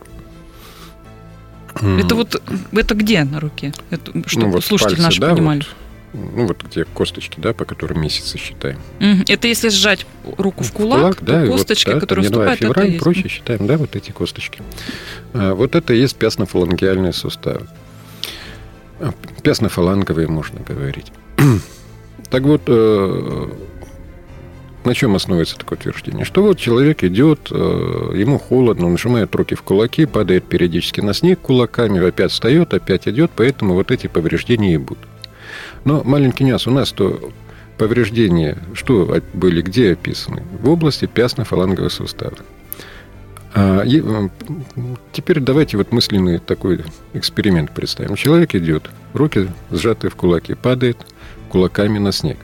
Это 1.76 2.16
вот 2.16 2.42
это 2.72 2.96
где 2.96 3.24
на 3.24 3.40
руке? 3.40 3.74
Это, 3.90 4.12
чтобы 4.28 4.48
ну, 4.48 4.52
вот 4.54 4.66
слушатели 4.66 4.96
пальцы, 4.96 5.04
наши 5.04 5.22
да, 5.22 5.34
понимали. 5.34 5.60
Вот 5.60 5.68
ну 6.14 6.48
вот 6.48 6.64
где 6.64 6.86
косточки, 6.86 7.40
да, 7.40 7.54
по 7.54 7.66
которым 7.66 8.02
месяцы 8.02 8.38
считаем. 8.38 8.80
Это 9.28 9.48
если 9.48 9.70
сжать 9.70 10.06
руку 10.38 10.64
в 10.64 10.72
кулак, 10.72 11.16
в 11.16 11.20
кулак 11.20 11.24
да, 11.24 11.46
косточки, 11.48 11.90
вот, 11.90 11.96
да, 11.96 12.00
которые 12.00 12.26
вступают, 12.26 12.60
февраль, 12.60 12.96
это 12.96 13.10
есть. 13.10 13.30
считаем, 13.30 13.68
да, 13.68 13.78
вот 13.78 13.96
эти 13.96 14.12
косточки. 14.12 14.62
А, 15.34 15.54
вот 15.54 15.76
это 15.76 15.94
и 15.94 16.00
есть 16.00 16.18
пястно-фалангиальные 16.18 17.14
суставы. 17.14 17.68
А, 19.00 19.14
пястно-фаланговые, 19.44 20.28
можно 20.28 20.60
говорить. 20.62 21.12
так 22.30 22.44
вот, 22.44 22.64
э, 22.68 23.50
на 24.86 24.96
чем 24.96 25.16
основывается 25.16 25.58
такое 25.58 25.78
утверждение? 25.78 26.26
Что 26.26 26.42
вот 26.42 26.58
человек 26.58 27.04
идет, 27.04 27.50
э, 27.52 27.56
ему 28.16 28.40
холодно, 28.40 28.88
он 28.88 28.94
нажимает 28.94 29.34
руки 29.36 29.54
в 29.54 29.62
кулаки, 29.62 30.06
падает 30.06 30.46
периодически 30.46 31.02
на 31.02 31.14
снег 31.14 31.40
кулаками, 31.40 32.06
опять 32.06 32.32
встает, 32.32 32.74
опять 32.74 33.08
идет, 33.08 33.32
поэтому 33.36 33.76
вот 33.76 33.92
эти 33.92 34.08
повреждения 34.08 34.74
и 34.74 34.78
будут. 34.78 35.08
Но 35.86 36.04
маленький 36.04 36.44
нюанс. 36.44 36.68
У 36.68 36.72
нас 36.72 36.92
то 36.92 37.32
повреждения, 37.80 38.58
что 38.74 39.22
были, 39.34 39.62
где 39.62 39.94
описаны? 39.94 40.44
В 40.62 40.70
области 40.70 41.06
пястно-фалангового 41.06 41.90
сустава. 41.90 42.38
А, 43.56 43.82
и, 43.82 44.04
теперь 45.12 45.40
давайте 45.40 45.78
вот 45.78 45.92
мысленный 45.92 46.38
такой 46.38 46.84
эксперимент 47.14 47.72
представим. 47.72 48.16
Человек 48.16 48.54
идет, 48.54 48.90
руки 49.14 49.50
сжаты 49.72 50.10
в 50.10 50.16
кулаки, 50.16 50.54
падает 50.54 50.98
кулаками 51.48 51.98
на 51.98 52.12
снег. 52.12 52.38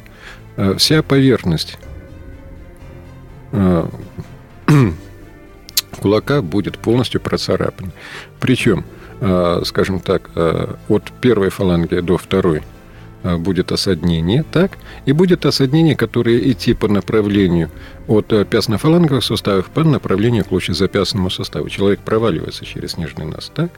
А, 0.58 0.76
вся 0.76 1.04
поверхность 1.04 1.78
а, 3.52 3.90
кулака 6.02 6.42
будет 6.42 6.78
полностью 6.78 7.20
процарапана. 7.20 7.92
Причем, 8.40 8.86
а, 9.20 9.62
скажем 9.66 10.00
так, 10.00 10.32
а, 10.36 10.78
от 10.88 11.12
первой 11.20 11.50
фаланги 11.50 12.00
до 12.00 12.18
второй– 12.18 12.64
Э, 12.75 12.75
будет 13.38 13.72
осаднение, 13.72 14.44
так? 14.44 14.78
И 15.06 15.12
будет 15.12 15.46
осаднение, 15.46 15.96
которое 15.96 16.52
идти 16.52 16.74
по 16.74 16.88
направлению 16.88 17.72
от 18.08 18.32
э, 18.32 18.46
пястно-фаланговых 18.46 19.24
суставов 19.24 19.66
по 19.68 19.84
направлению 19.84 20.46
к 20.46 20.52
лучезапястному 20.52 21.30
суставу. 21.30 21.70
Человек 21.70 22.02
проваливается 22.02 22.66
через 22.66 22.92
снежный 22.92 23.26
нас, 23.26 23.52
так? 23.54 23.72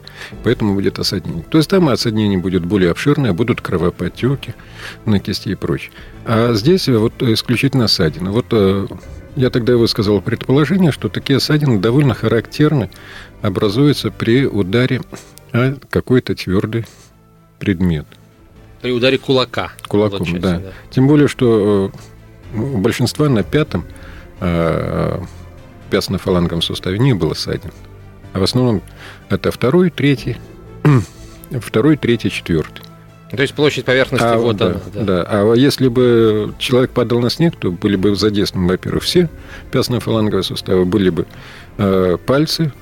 Поэтому 0.44 0.74
будет 0.74 0.98
осаднение. 0.98 1.44
То 1.50 1.58
есть 1.58 1.70
там 1.70 1.88
осаднение 1.88 2.38
будет 2.38 2.64
более 2.64 2.90
обширное, 2.90 3.32
будут 3.32 3.60
кровопотеки 3.60 4.54
на 5.06 5.18
кисти 5.18 5.50
и 5.50 5.54
прочее. 5.54 5.92
А 6.26 6.52
здесь 6.54 6.88
вот 6.88 7.22
исключительно 7.22 7.88
ссадины. 7.88 8.30
Вот 8.30 8.46
э, 8.50 8.86
я 9.34 9.50
тогда 9.50 9.76
высказал 9.76 10.20
предположение, 10.20 10.92
что 10.92 11.08
такие 11.08 11.40
ссадины 11.40 11.78
довольно 11.78 12.12
характерны, 12.12 12.90
образуются 13.40 14.10
при 14.10 14.44
ударе 14.46 15.00
какой-то 15.90 16.34
твердый 16.34 16.86
предмет. 17.58 18.06
При 18.82 18.92
ударе 18.92 19.18
кулака. 19.18 19.72
Кулаком, 19.88 20.40
да. 20.40 20.58
да. 20.58 20.72
Тем 20.90 21.08
более, 21.08 21.28
что 21.28 21.92
э, 22.54 22.58
у 22.58 22.78
большинства 22.78 23.28
на 23.28 23.42
пятом 23.42 23.84
э, 24.40 25.20
пястно-фаланговом 25.90 26.62
суставе 26.62 26.98
не 26.98 27.12
было 27.12 27.34
ссадин. 27.34 27.72
А 28.32 28.40
в 28.40 28.42
основном 28.42 28.82
это 29.28 29.50
второй, 29.50 29.90
третий, 29.90 30.36
второй, 31.60 31.96
третий, 31.96 32.30
четвертый. 32.30 32.82
То 33.30 33.42
есть 33.42 33.54
площадь 33.54 33.84
поверхности 33.84 34.24
а, 34.24 34.38
вот 34.38 34.56
да, 34.56 34.66
она. 34.66 34.80
Да. 34.94 35.02
да. 35.02 35.26
А 35.28 35.54
если 35.54 35.88
бы 35.88 36.54
человек 36.58 36.92
падал 36.92 37.20
на 37.20 37.28
снег, 37.28 37.56
то 37.56 37.70
были 37.70 37.96
бы 37.96 38.14
задействованы, 38.14 38.68
во-первых, 38.68 39.02
все 39.04 39.28
пястно-фаланговые 39.70 40.42
суставы, 40.42 40.84
были 40.86 41.10
бы 41.10 41.26
э, 41.76 42.16
пальцы, 42.24 42.72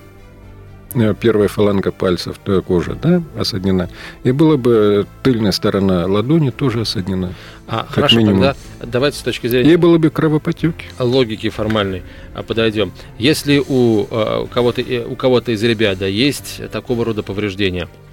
первая 1.21 1.49
фаланга 1.49 1.93
пальцев 1.93 2.40
кожа 2.66 2.95
да, 2.95 3.23
осаднена, 3.38 3.88
и 4.25 4.33
была 4.33 4.57
бы 4.57 5.07
тыльная 5.23 5.52
сторона 5.52 6.07
ладони 6.07 6.50
тоже 6.50 6.83
осаднена. 6.83 7.33
А, 7.69 7.78
как 7.81 7.90
хорошо, 7.90 8.19
минимум. 8.19 8.43
тогда 8.43 8.57
давайте 8.83 9.19
с 9.19 9.23
точки 9.23 9.49
зрения... 9.49 9.73
И 9.73 9.76
было 9.76 9.99
бы 9.99 10.11
кровопотеки. 10.11 10.87
Логики 10.99 11.49
формальной 11.49 12.02
а, 12.35 12.43
подойдем. 12.43 12.93
Если 13.19 13.59
у, 13.59 14.07
э, 14.11 14.43
у 14.45 14.47
кого-то 14.47 14.83
у 15.09 15.16
кого-то 15.16 15.52
из 15.52 15.62
ребят 15.62 15.99
да, 15.99 16.07
есть 16.07 16.61
такого 16.71 17.05
рода 17.05 17.23
повреждения, 17.23 17.85
э, 17.85 18.07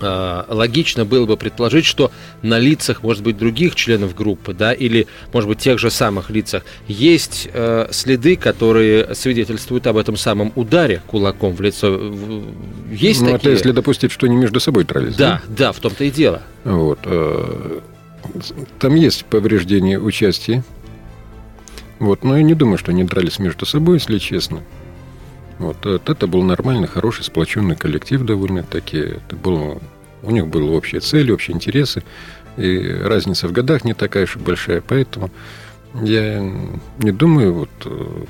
логично 0.00 1.04
было 1.04 1.26
бы 1.26 1.36
предположить, 1.36 1.84
что 1.84 2.10
на 2.42 2.58
лицах, 2.58 3.02
может 3.02 3.22
быть, 3.22 3.36
других 3.36 3.74
членов 3.74 4.14
группы, 4.14 4.52
да, 4.52 4.72
или, 4.72 5.06
может 5.32 5.48
быть, 5.48 5.58
тех 5.58 5.78
же 5.78 5.90
самых 5.90 6.30
лицах, 6.30 6.64
есть 6.86 7.48
э, 7.52 7.88
следы, 7.90 8.36
которые 8.36 9.14
свидетельствуют 9.14 9.86
об 9.86 9.96
этом 9.96 10.16
самом 10.16 10.52
ударе 10.54 11.02
кулаком 11.06 11.54
в 11.54 11.60
лицо. 11.60 11.88
Есть 12.90 13.20
ну, 13.20 13.26
такие? 13.26 13.36
это 13.36 13.50
если 13.50 13.72
допустить, 13.72 14.12
что 14.12 14.26
они 14.26 14.36
между 14.36 14.60
собой 14.60 14.84
дрались. 14.84 15.16
Да, 15.16 15.42
да, 15.48 15.56
да 15.56 15.72
в 15.72 15.80
том-то 15.80 16.04
и 16.04 16.10
дело. 16.10 16.42
Вот. 16.64 17.00
Э, 17.04 17.80
там 18.78 18.94
есть 18.94 19.24
повреждение 19.24 19.98
участия. 19.98 20.64
Вот, 21.98 22.22
но 22.22 22.36
я 22.36 22.42
не 22.42 22.54
думаю, 22.54 22.78
что 22.78 22.92
они 22.92 23.04
дрались 23.04 23.38
между 23.38 23.66
собой, 23.66 23.96
если 23.96 24.18
честно. 24.18 24.62
Вот 25.58 25.84
это 25.84 26.26
был 26.26 26.42
нормальный, 26.42 26.86
хороший, 26.86 27.24
сплоченный 27.24 27.76
коллектив 27.76 28.22
довольно-таки. 28.22 28.98
Это 28.98 29.36
был, 29.36 29.80
у 30.22 30.30
них 30.30 30.46
были 30.46 30.64
общие 30.64 31.00
цели, 31.00 31.32
общие 31.32 31.54
интересы. 31.54 32.02
И 32.56 32.88
разница 33.02 33.48
в 33.48 33.52
годах 33.52 33.84
не 33.84 33.94
такая 33.94 34.24
уж 34.24 34.36
большая. 34.36 34.82
Поэтому 34.86 35.30
я 35.94 36.40
не 36.98 37.10
думаю, 37.10 37.54
вот 37.54 37.70
э, 37.84 38.24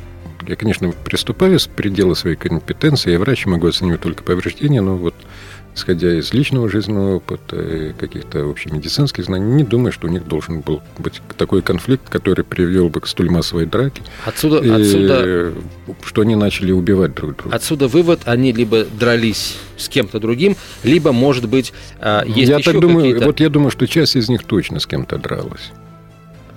я, 0.46 0.56
конечно, 0.56 0.90
приступаю 1.04 1.58
с 1.58 1.66
предела 1.66 2.14
своей 2.14 2.36
компетенции. 2.36 3.12
Я 3.12 3.18
врач, 3.18 3.46
могу 3.46 3.66
оценивать 3.66 4.00
только 4.00 4.22
повреждения, 4.22 4.80
но 4.80 4.96
вот 4.96 5.14
исходя 5.78 6.12
из 6.18 6.32
личного 6.32 6.68
жизненного 6.68 7.16
опыта 7.16 7.56
и 7.56 7.92
каких-то 7.92 8.50
общемедицинских 8.50 9.24
знаний, 9.24 9.54
не 9.54 9.64
думаю, 9.64 9.92
что 9.92 10.08
у 10.08 10.10
них 10.10 10.26
должен 10.26 10.60
был 10.60 10.82
быть 10.98 11.22
такой 11.36 11.62
конфликт, 11.62 12.08
который 12.08 12.44
привел 12.44 12.88
бы 12.88 13.00
к 13.00 13.06
столь 13.06 13.30
массовой 13.30 13.66
драке. 13.66 14.02
Отсюда, 14.26 14.58
и 14.58 14.68
отсюда, 14.68 15.52
что 16.04 16.22
они 16.22 16.34
начали 16.34 16.72
убивать 16.72 17.14
друг 17.14 17.36
друга. 17.36 17.54
Отсюда 17.54 17.86
вывод, 17.86 18.22
они 18.24 18.52
либо 18.52 18.84
дрались 18.84 19.56
с 19.76 19.88
кем-то 19.88 20.18
другим, 20.18 20.56
либо, 20.82 21.12
может 21.12 21.48
быть, 21.48 21.72
а, 22.00 22.24
есть 22.24 22.48
я 22.48 22.58
еще 22.58 22.72
так 22.72 22.80
думаю, 22.80 23.22
Вот 23.24 23.40
я 23.40 23.48
думаю, 23.48 23.70
что 23.70 23.86
часть 23.86 24.16
из 24.16 24.28
них 24.28 24.42
точно 24.42 24.80
с 24.80 24.86
кем-то 24.86 25.16
дралась. 25.18 25.70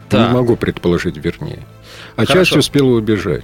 Да. 0.09 0.27
Не 0.27 0.33
могу 0.33 0.55
предположить 0.55 1.17
вернее. 1.17 1.59
А 2.15 2.25
Хорошо. 2.25 2.33
часть 2.33 2.57
успела 2.57 2.89
убежать. 2.89 3.43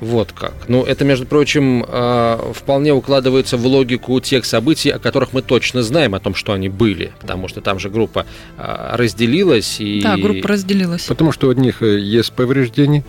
Вот 0.00 0.32
как. 0.32 0.52
Ну, 0.68 0.82
это, 0.84 1.04
между 1.04 1.26
прочим, 1.26 1.84
а, 1.88 2.52
вполне 2.52 2.92
укладывается 2.92 3.56
в 3.56 3.66
логику 3.66 4.20
тех 4.20 4.44
событий, 4.44 4.90
о 4.90 4.98
которых 4.98 5.32
мы 5.32 5.42
точно 5.42 5.82
знаем, 5.82 6.14
о 6.14 6.20
том, 6.20 6.34
что 6.34 6.52
они 6.52 6.68
были. 6.68 7.12
Потому 7.20 7.48
что 7.48 7.60
там 7.60 7.78
же 7.78 7.88
группа 7.88 8.26
а, 8.58 8.96
разделилась. 8.96 9.80
И... 9.80 10.02
Да, 10.02 10.16
группа 10.16 10.48
разделилась. 10.48 11.04
Потому 11.04 11.32
что 11.32 11.48
у 11.48 11.52
них 11.52 11.82
э, 11.82 11.98
есть 11.98 12.32
повреждения, 12.32 13.04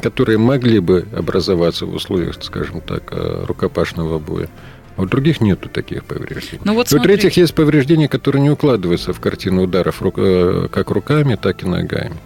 которые 0.00 0.38
могли 0.38 0.80
бы 0.80 1.06
образоваться 1.16 1.86
в 1.86 1.94
условиях, 1.94 2.36
скажем 2.42 2.80
так, 2.80 3.12
э, 3.12 3.44
рукопашного 3.46 4.18
боя. 4.18 4.48
А 4.96 5.02
у 5.02 5.06
других 5.06 5.40
нету 5.40 5.68
таких 5.68 6.04
повреждений. 6.04 6.60
Ну, 6.64 6.74
вот 6.74 6.92
У-третьих, 6.92 7.36
есть 7.36 7.54
повреждения, 7.54 8.08
которые 8.08 8.42
не 8.42 8.50
укладываются 8.50 9.12
в 9.12 9.20
картину 9.20 9.62
ударов 9.62 10.02
э, 10.02 10.68
как 10.72 10.90
руками, 10.90 11.38
так 11.40 11.62
и 11.62 11.66
ногами. 11.66 12.16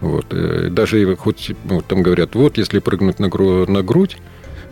Вот. 0.00 0.26
Э, 0.30 0.68
даже 0.70 1.16
хоть 1.16 1.52
ну, 1.64 1.80
там 1.80 2.02
говорят, 2.02 2.34
вот 2.34 2.58
если 2.58 2.78
прыгнуть 2.78 3.18
на, 3.18 3.28
гру- 3.28 3.66
на 3.66 3.82
грудь, 3.82 4.16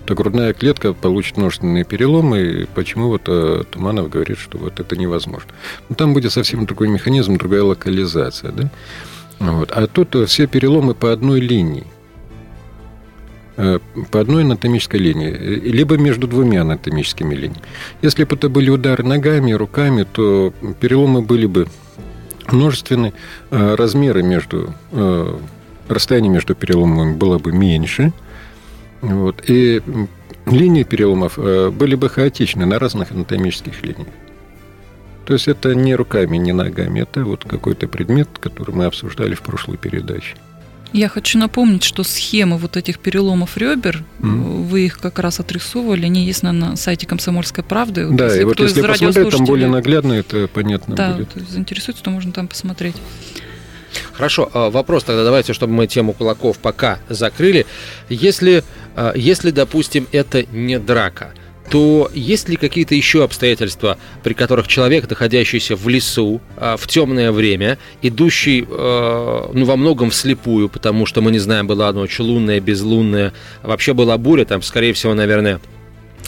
то 0.06 0.14
грудная 0.14 0.52
клетка 0.52 0.92
получит 0.92 1.36
множественные 1.36 1.84
переломы. 1.84 2.40
И 2.40 2.64
почему 2.66 3.08
вот 3.08 3.22
а, 3.26 3.64
Туманов 3.64 4.10
говорит, 4.10 4.38
что 4.38 4.58
вот 4.58 4.78
это 4.78 4.96
невозможно. 4.96 5.50
Но 5.88 5.94
там 5.94 6.12
будет 6.12 6.32
совсем 6.32 6.66
другой 6.66 6.88
механизм, 6.88 7.36
другая 7.36 7.62
локализация. 7.62 8.52
Да? 8.52 8.70
Вот. 9.38 9.70
А 9.72 9.86
тут 9.86 10.14
все 10.28 10.46
переломы 10.46 10.94
по 10.94 11.12
одной 11.12 11.40
линии. 11.40 11.86
По 13.56 14.20
одной 14.20 14.42
анатомической 14.42 14.98
линии, 14.98 15.30
либо 15.30 15.96
между 15.96 16.26
двумя 16.26 16.62
анатомическими 16.62 17.36
линиями. 17.36 17.62
Если 18.02 18.24
бы 18.24 18.34
это 18.34 18.48
были 18.48 18.68
удары 18.68 19.04
ногами, 19.04 19.52
руками, 19.52 20.04
то 20.12 20.52
переломы 20.80 21.22
были 21.22 21.46
бы 21.46 21.68
множественны, 22.52 23.12
э, 23.50 23.74
размеры 23.74 24.22
между, 24.22 24.74
э, 24.92 25.38
расстояние 25.88 26.32
между 26.32 26.54
переломами 26.54 27.14
было 27.14 27.38
бы 27.38 27.52
меньше, 27.52 28.12
вот, 29.00 29.42
и 29.48 29.82
линии 30.46 30.82
переломов 30.82 31.38
э, 31.38 31.70
были 31.70 31.94
бы 31.94 32.08
хаотичны 32.08 32.66
на 32.66 32.78
разных 32.78 33.12
анатомических 33.12 33.82
линиях. 33.82 34.08
То 35.26 35.32
есть 35.32 35.48
это 35.48 35.74
не 35.74 35.94
руками, 35.94 36.36
не 36.36 36.52
ногами, 36.52 37.00
это 37.00 37.24
вот 37.24 37.44
какой-то 37.44 37.88
предмет, 37.88 38.28
который 38.40 38.74
мы 38.74 38.84
обсуждали 38.84 39.34
в 39.34 39.40
прошлой 39.40 39.78
передаче. 39.78 40.36
Я 40.94 41.08
хочу 41.08 41.38
напомнить, 41.38 41.82
что 41.82 42.04
схемы 42.04 42.56
вот 42.56 42.76
этих 42.76 43.00
переломов 43.00 43.56
ребер, 43.56 44.04
mm. 44.20 44.62
вы 44.62 44.86
их 44.86 44.98
как 45.00 45.18
раз 45.18 45.40
отрисовывали, 45.40 46.06
они 46.06 46.24
есть 46.24 46.44
на, 46.44 46.76
сайте 46.76 47.04
«Комсомольской 47.04 47.64
правды». 47.64 48.08
Да, 48.10 48.26
если 48.26 48.42
и 48.42 48.44
вот 48.44 48.60
если 48.60 48.80
посмотреть, 48.80 49.30
там 49.30 49.44
более 49.44 49.68
наглядно 49.68 50.12
это 50.12 50.46
понятно 50.46 50.94
да, 50.94 51.10
будет. 51.10 51.30
Да, 51.34 51.40
заинтересуется, 51.50 52.04
то 52.04 52.10
можно 52.10 52.30
там 52.30 52.46
посмотреть. 52.46 52.94
Хорошо, 54.12 54.48
а, 54.54 54.70
вопрос 54.70 55.02
тогда 55.02 55.24
давайте, 55.24 55.52
чтобы 55.52 55.72
мы 55.72 55.88
тему 55.88 56.12
кулаков 56.12 56.58
пока 56.58 57.00
закрыли. 57.08 57.66
Если, 58.08 58.62
а, 58.94 59.14
если 59.16 59.50
допустим, 59.50 60.06
это 60.12 60.46
не 60.46 60.78
драка– 60.78 61.34
то 61.70 62.10
есть 62.12 62.48
ли 62.48 62.56
какие-то 62.56 62.94
еще 62.94 63.24
обстоятельства, 63.24 63.98
при 64.22 64.34
которых 64.34 64.68
человек, 64.68 65.08
находящийся 65.08 65.76
в 65.76 65.88
лесу 65.88 66.40
а, 66.56 66.76
в 66.76 66.86
темное 66.86 67.32
время, 67.32 67.78
идущий 68.02 68.66
а, 68.68 69.50
ну, 69.52 69.64
во 69.64 69.76
многом 69.76 70.10
вслепую, 70.10 70.68
потому 70.68 71.06
что 71.06 71.22
мы 71.22 71.30
не 71.32 71.38
знаем, 71.38 71.66
была 71.66 71.92
ночь 71.92 72.18
лунная, 72.18 72.60
безлунная, 72.60 73.32
вообще 73.62 73.94
была 73.94 74.18
буря, 74.18 74.44
там, 74.44 74.62
скорее 74.62 74.92
всего, 74.92 75.14
наверное, 75.14 75.60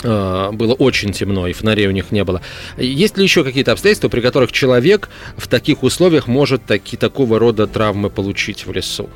а, 0.03 0.51
было 0.51 0.73
очень 0.73 1.11
темно, 1.11 1.47
и 1.47 1.53
фонарей 1.53 1.87
у 1.87 1.91
них 1.91 2.11
не 2.11 2.23
было. 2.23 2.41
Есть 2.77 3.17
ли 3.17 3.23
еще 3.23 3.43
какие-то 3.43 3.71
обстоятельства, 3.71 4.09
при 4.09 4.21
которых 4.21 4.51
человек 4.51 5.09
в 5.37 5.47
таких 5.47 5.83
условиях 5.83 6.27
может 6.27 6.65
таки, 6.65 6.97
такого 6.97 7.39
рода 7.39 7.67
травмы 7.67 8.09
получить 8.09 8.65
в 8.65 8.71
лесу? 8.71 9.09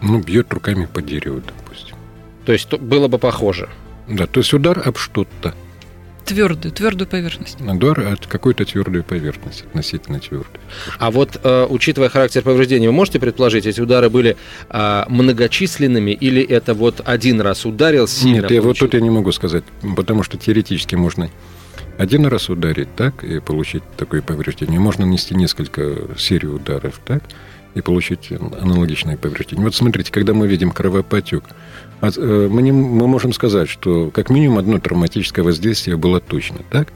Ну, 0.00 0.20
бьет 0.20 0.52
руками 0.52 0.88
по 0.92 1.02
дереву, 1.02 1.42
допустим. 1.46 1.96
То 2.46 2.52
есть 2.52 2.72
было 2.72 3.08
бы 3.08 3.18
похоже? 3.18 3.68
Да, 4.08 4.26
то 4.26 4.40
есть 4.40 4.52
удар 4.52 4.80
об 4.84 4.96
что-то. 4.96 5.54
Твердую, 6.24 6.72
твердую 6.72 7.08
поверхность. 7.08 7.58
Удар 7.58 8.00
от 8.00 8.26
какой-то 8.26 8.66
твердой 8.66 9.02
поверхности, 9.02 9.64
относительно 9.64 10.20
твердой. 10.20 10.60
А 10.98 11.10
вот, 11.10 11.40
э, 11.42 11.66
учитывая 11.70 12.10
характер 12.10 12.42
повреждения, 12.42 12.86
вы 12.88 12.92
можете 12.92 13.18
предположить, 13.18 13.64
эти 13.64 13.80
удары 13.80 14.10
были 14.10 14.36
э, 14.68 15.04
многочисленными 15.08 16.10
или 16.10 16.42
это 16.42 16.74
вот 16.74 17.00
один 17.02 17.40
раз 17.40 17.64
ударил 17.64 18.06
сильно? 18.06 18.42
Нет, 18.42 18.50
я 18.50 18.60
вот 18.60 18.78
тут 18.78 18.92
я 18.92 19.00
не 19.00 19.08
могу 19.08 19.32
сказать, 19.32 19.64
потому 19.96 20.22
что 20.22 20.36
теоретически 20.36 20.96
можно 20.96 21.30
один 21.96 22.26
раз 22.26 22.50
ударить, 22.50 22.94
так, 22.94 23.24
и 23.24 23.40
получить 23.40 23.82
такое 23.96 24.20
повреждение. 24.20 24.78
Можно 24.78 25.06
нанести 25.06 25.34
несколько 25.34 26.14
серий 26.18 26.48
ударов, 26.48 27.00
так, 27.06 27.24
и 27.74 27.80
получить 27.80 28.30
аналогичное 28.30 29.16
повреждение. 29.16 29.64
Вот 29.64 29.74
смотрите, 29.74 30.12
когда 30.12 30.34
мы 30.34 30.46
видим 30.46 30.70
кровопотек, 30.70 31.44
Э, 32.00 32.48
мы, 32.50 32.62
не, 32.62 32.72
мы 32.72 33.06
можем 33.06 33.32
сказать, 33.32 33.68
что 33.68 34.10
как 34.10 34.30
минимум 34.30 34.58
одно 34.58 34.78
травматическое 34.78 35.44
воздействие 35.44 35.96
было 35.96 36.20
точно, 36.20 36.58
так? 36.70 36.88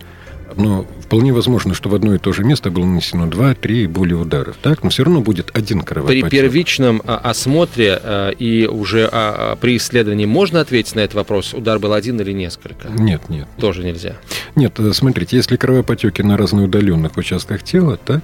Но 0.56 0.86
вполне 1.00 1.32
возможно, 1.32 1.74
что 1.74 1.88
в 1.88 1.94
одно 1.94 2.14
и 2.14 2.18
то 2.18 2.32
же 2.32 2.44
место 2.44 2.70
было 2.70 2.84
нанесено 2.84 3.26
два, 3.26 3.54
три 3.54 3.84
и 3.84 3.86
более 3.86 4.16
ударов. 4.16 4.56
Так? 4.60 4.82
Но 4.82 4.90
все 4.90 5.04
равно 5.04 5.20
будет 5.20 5.50
один 5.54 5.82
кровопотек. 5.82 6.28
При 6.28 6.30
первичном 6.30 7.02
а, 7.04 7.16
осмотре 7.18 7.98
э, 8.02 8.32
и 8.38 8.66
уже 8.66 9.08
а, 9.10 9.52
а, 9.52 9.56
при 9.56 9.76
исследовании 9.76 10.26
можно 10.26 10.60
ответить 10.60 10.94
на 10.94 11.00
этот 11.00 11.14
вопрос, 11.14 11.54
удар 11.54 11.78
был 11.78 11.92
один 11.92 12.20
или 12.20 12.32
несколько? 12.32 12.88
Нет, 12.88 13.28
нет. 13.28 13.46
Тоже 13.58 13.84
нельзя? 13.84 14.16
Нет, 14.54 14.78
э, 14.78 14.92
смотрите, 14.92 15.36
если 15.36 15.56
кровопотеки 15.56 16.22
на 16.22 16.36
разноудаленных 16.36 17.16
участках 17.16 17.62
тела, 17.62 17.96
так, 17.96 18.22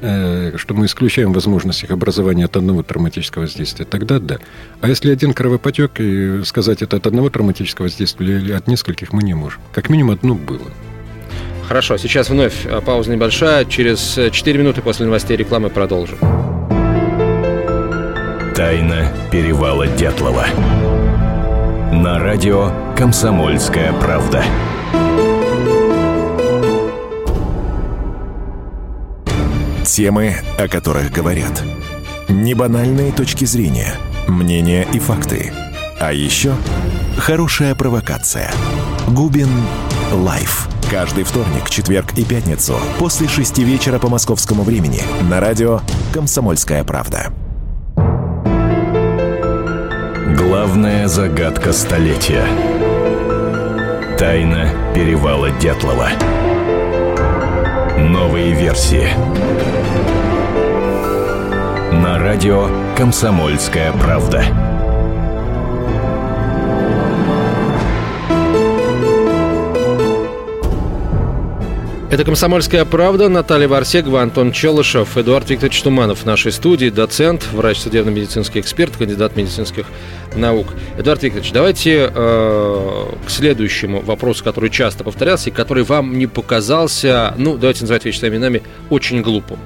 что 0.00 0.74
мы 0.74 0.86
исключаем 0.86 1.32
возможность 1.32 1.82
их 1.84 1.90
образования 1.90 2.44
от 2.44 2.56
одного 2.56 2.82
травматического 2.82 3.42
воздействия, 3.42 3.84
тогда 3.84 4.18
да. 4.18 4.38
А 4.80 4.88
если 4.88 5.10
один 5.10 5.32
кровопотек, 5.32 6.00
и 6.00 6.42
сказать 6.44 6.82
это 6.82 6.96
от 6.96 7.06
одного 7.06 7.30
травматического 7.30 7.84
воздействия 7.84 8.36
или 8.36 8.52
от 8.52 8.66
нескольких 8.66 9.12
мы 9.12 9.22
не 9.22 9.34
можем. 9.34 9.60
Как 9.72 9.88
минимум 9.88 10.12
одно 10.12 10.34
было. 10.34 10.70
Хорошо, 11.66 11.96
сейчас 11.96 12.28
вновь 12.28 12.66
э, 12.66 12.80
пауза 12.84 13.10
небольшая. 13.10 13.64
Через 13.64 14.18
4 14.30 14.58
минуты 14.58 14.82
после 14.82 15.06
новостей 15.06 15.36
рекламы 15.36 15.70
продолжим. 15.70 16.18
Тайна 18.54 19.12
перевала 19.32 19.86
Дятлова. 19.86 20.46
На 21.92 22.18
радио 22.18 22.70
«Комсомольская 22.96 23.92
правда». 23.94 24.44
Темы, 29.84 30.36
о 30.58 30.66
которых 30.66 31.12
говорят. 31.12 31.62
Небанальные 32.28 33.12
точки 33.12 33.44
зрения, 33.44 33.94
мнения 34.26 34.86
и 34.92 34.98
факты. 34.98 35.52
А 36.00 36.12
еще 36.12 36.54
хорошая 37.18 37.74
провокация. 37.74 38.50
Губин 39.08 39.48
Live. 40.10 40.68
Каждый 40.90 41.24
вторник, 41.24 41.68
четверг 41.68 42.12
и 42.16 42.24
пятницу 42.24 42.74
после 42.98 43.28
шести 43.28 43.62
вечера 43.62 43.98
по 43.98 44.08
московскому 44.08 44.62
времени 44.62 45.02
на 45.30 45.40
радио 45.40 45.80
«Комсомольская 46.12 46.82
правда». 46.84 47.32
Главная 50.36 51.08
загадка 51.08 51.72
столетия. 51.72 52.44
Тайна 54.18 54.68
перевала 54.94 55.50
Дятлова. 55.50 56.08
Новые 57.98 58.52
версии. 58.52 59.08
На 62.02 62.18
радио 62.18 62.68
«Комсомольская 62.96 63.92
правда». 63.92 64.44
Это 72.10 72.24
«Комсомольская 72.24 72.84
правда». 72.84 73.28
Наталья 73.28 73.68
Варсегова, 73.68 74.22
Антон 74.22 74.50
Челышев, 74.50 75.16
Эдуард 75.16 75.48
Викторович 75.48 75.82
Туманов 75.82 76.20
в 76.20 76.24
нашей 76.26 76.50
студии, 76.50 76.90
доцент, 76.90 77.46
врач 77.52 77.78
судебно-медицинский 77.78 78.58
эксперт, 78.58 78.96
кандидат 78.96 79.36
медицинских 79.36 79.86
наук. 80.34 80.66
Эдуард 80.98 81.22
Викторович, 81.22 81.52
давайте 81.52 82.10
э, 82.12 83.06
к 83.24 83.30
следующему 83.30 84.00
вопросу, 84.00 84.42
который 84.42 84.70
часто 84.70 85.04
повторялся 85.04 85.50
и 85.50 85.52
который 85.52 85.84
вам 85.84 86.18
не 86.18 86.26
показался, 86.26 87.34
ну, 87.38 87.56
давайте 87.56 87.82
называть 87.82 88.04
вещи 88.04 88.18
своими 88.18 88.34
именами, 88.34 88.62
очень 88.90 89.22
глупым. 89.22 89.58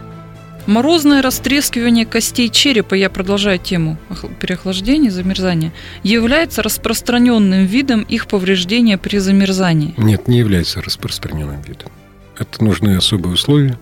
Морозное 0.69 1.23
растрескивание 1.23 2.05
костей 2.05 2.51
черепа, 2.51 2.93
я 2.93 3.09
продолжаю 3.09 3.59
тему 3.59 3.97
переохлаждения, 4.39 5.11
замерзания, 5.11 5.73
является 6.03 6.63
распространенным 6.63 7.65
видом 7.65 8.03
их 8.03 8.27
повреждения 8.27 8.99
при 8.99 9.17
замерзании. 9.17 9.95
Нет, 9.97 10.29
не 10.29 10.37
является 10.37 10.83
распространенным 10.83 11.63
видом. 11.63 11.91
Это 12.39 12.63
нужны 12.63 12.97
особые 12.97 13.33
условия, 13.33 13.79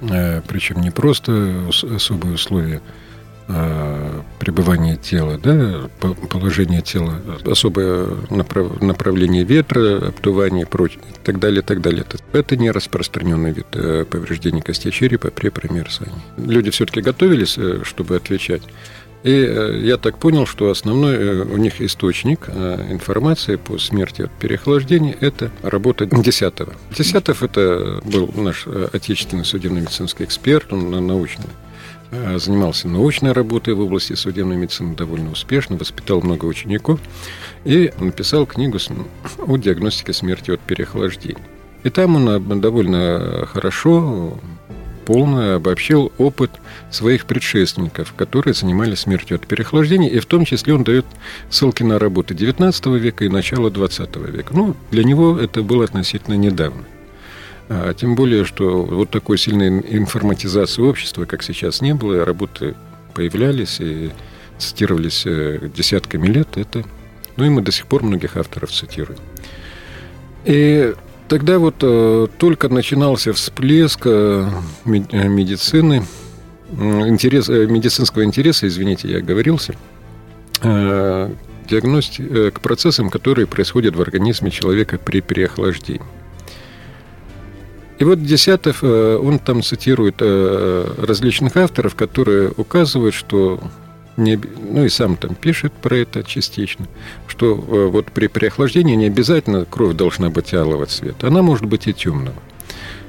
э, 0.00 0.40
причем 0.48 0.80
не 0.80 0.90
просто 0.90 1.68
особые 1.94 2.32
условия 2.36 2.80
а 3.52 4.22
пребывания 4.38 4.96
тела, 4.96 5.38
да, 5.38 5.88
положение 6.28 6.82
тела, 6.82 7.20
особое 7.44 8.06
направление 8.80 9.44
ветра, 9.44 10.08
обдувание 10.08 10.62
и 10.62 10.66
прочее, 10.66 11.00
и 11.08 11.24
так 11.24 11.40
далее, 11.40 11.60
и 11.60 11.64
так 11.64 11.80
далее. 11.80 12.04
Это 12.32 12.56
не 12.56 12.70
распространенный 12.70 13.52
вид 13.52 13.66
э, 13.72 14.04
повреждений 14.08 14.60
костей 14.60 14.92
черепа 14.92 15.30
при 15.30 15.48
промерзании. 15.48 16.14
Люди 16.36 16.70
все-таки 16.70 17.00
готовились, 17.00 17.58
э, 17.58 17.80
чтобы 17.84 18.16
отвечать. 18.16 18.62
И 19.22 19.30
э, 19.30 19.80
я 19.82 19.98
так 19.98 20.18
понял, 20.18 20.46
что 20.46 20.70
основной 20.70 21.16
э, 21.16 21.42
у 21.42 21.56
них 21.58 21.80
источник 21.82 22.46
э, 22.46 22.86
информации 22.90 23.56
по 23.56 23.78
смерти 23.78 24.22
от 24.22 24.30
переохлаждения– 24.32 25.14
это 25.20 25.50
работа 25.62 26.06
Десятого. 26.06 26.74
Десятов– 26.96 27.42
это 27.44 28.00
был 28.04 28.30
наш 28.34 28.66
отечественный 28.66 29.44
судебно-медицинский 29.44 30.24
эксперт, 30.24 30.72
он 30.72 30.90
научный 31.06 31.46
занимался 32.10 32.88
научной 32.88 33.32
работой 33.32 33.74
в 33.74 33.80
области 33.80 34.14
судебной 34.14 34.56
медицины 34.56 34.94
довольно 34.96 35.30
успешно, 35.30 35.76
воспитал 35.76 36.20
много 36.22 36.44
учеников 36.46 37.00
и 37.64 37.92
написал 37.98 38.46
книгу 38.46 38.78
о 39.38 39.56
диагностике 39.56 40.12
смерти 40.12 40.50
от 40.50 40.60
переохлаждения. 40.60 41.44
И 41.82 41.90
там 41.90 42.16
он 42.16 42.60
довольно 42.60 43.46
хорошо 43.46 44.38
полно 45.06 45.54
обобщил 45.54 46.12
опыт 46.18 46.50
своих 46.90 47.26
предшественников, 47.26 48.12
которые 48.16 48.54
занимались 48.54 49.00
смертью 49.00 49.36
от 49.36 49.46
переохлаждения, 49.46 50.08
и 50.08 50.20
в 50.20 50.26
том 50.26 50.44
числе 50.44 50.74
он 50.74 50.84
дает 50.84 51.06
ссылки 51.48 51.82
на 51.82 51.98
работы 51.98 52.34
XIX 52.34 52.98
века 52.98 53.24
и 53.24 53.28
начала 53.28 53.70
XX 53.70 54.30
века. 54.30 54.54
Ну, 54.54 54.76
для 54.90 55.02
него 55.02 55.38
это 55.38 55.62
было 55.62 55.84
относительно 55.84 56.34
недавно. 56.34 56.84
А, 57.72 57.94
тем 57.94 58.16
более, 58.16 58.44
что 58.44 58.82
вот 58.82 59.10
такой 59.10 59.38
сильной 59.38 59.68
информатизации 59.96 60.82
общества, 60.82 61.24
как 61.24 61.44
сейчас, 61.44 61.80
не 61.80 61.94
было, 61.94 62.24
работы 62.24 62.74
появлялись 63.14 63.80
и 63.80 64.10
цитировались 64.58 65.22
э, 65.24 65.70
десятками 65.72 66.26
лет. 66.26 66.48
Это, 66.56 66.84
ну 67.36 67.44
и 67.44 67.48
мы 67.48 67.62
до 67.62 67.70
сих 67.70 67.86
пор 67.86 68.02
многих 68.02 68.36
авторов 68.36 68.70
цитируем. 68.72 69.18
И 70.44 70.94
Тогда 71.28 71.60
вот 71.60 71.76
э, 71.82 72.26
только 72.38 72.68
начинался 72.68 73.32
всплеск 73.32 74.00
э, 74.04 74.48
медицины, 74.84 76.02
интерес, 76.72 77.46
медицинского 77.48 78.24
интереса, 78.24 78.66
извините, 78.66 79.08
я 79.08 79.18
оговорился, 79.18 79.76
диагности... 80.60 82.50
к 82.50 82.60
процессам, 82.60 83.10
которые 83.10 83.46
происходят 83.46 83.94
в 83.94 84.02
организме 84.02 84.50
человека 84.50 84.98
при 84.98 85.20
переохлаждении. 85.20 86.02
И 88.00 88.04
вот 88.04 88.24
Десятов, 88.24 88.82
он 88.82 89.38
там 89.38 89.62
цитирует 89.62 90.20
различных 90.20 91.56
авторов, 91.56 91.94
которые 91.94 92.50
указывают, 92.56 93.14
что 93.14 93.60
не, 94.20 94.38
ну 94.70 94.84
и 94.84 94.88
сам 94.88 95.16
там 95.16 95.34
пишет 95.34 95.72
про 95.72 95.96
это 95.96 96.22
частично, 96.22 96.86
что 97.26 97.54
э, 97.54 97.86
вот 97.86 98.12
при 98.12 98.26
переохлаждении 98.26 98.94
не 98.94 99.06
обязательно 99.06 99.64
кровь 99.64 99.96
должна 99.96 100.30
быть 100.30 100.52
алого 100.52 100.86
цвета, 100.86 101.28
она 101.28 101.42
может 101.42 101.64
быть 101.64 101.86
и 101.86 101.94
темного. 101.94 102.36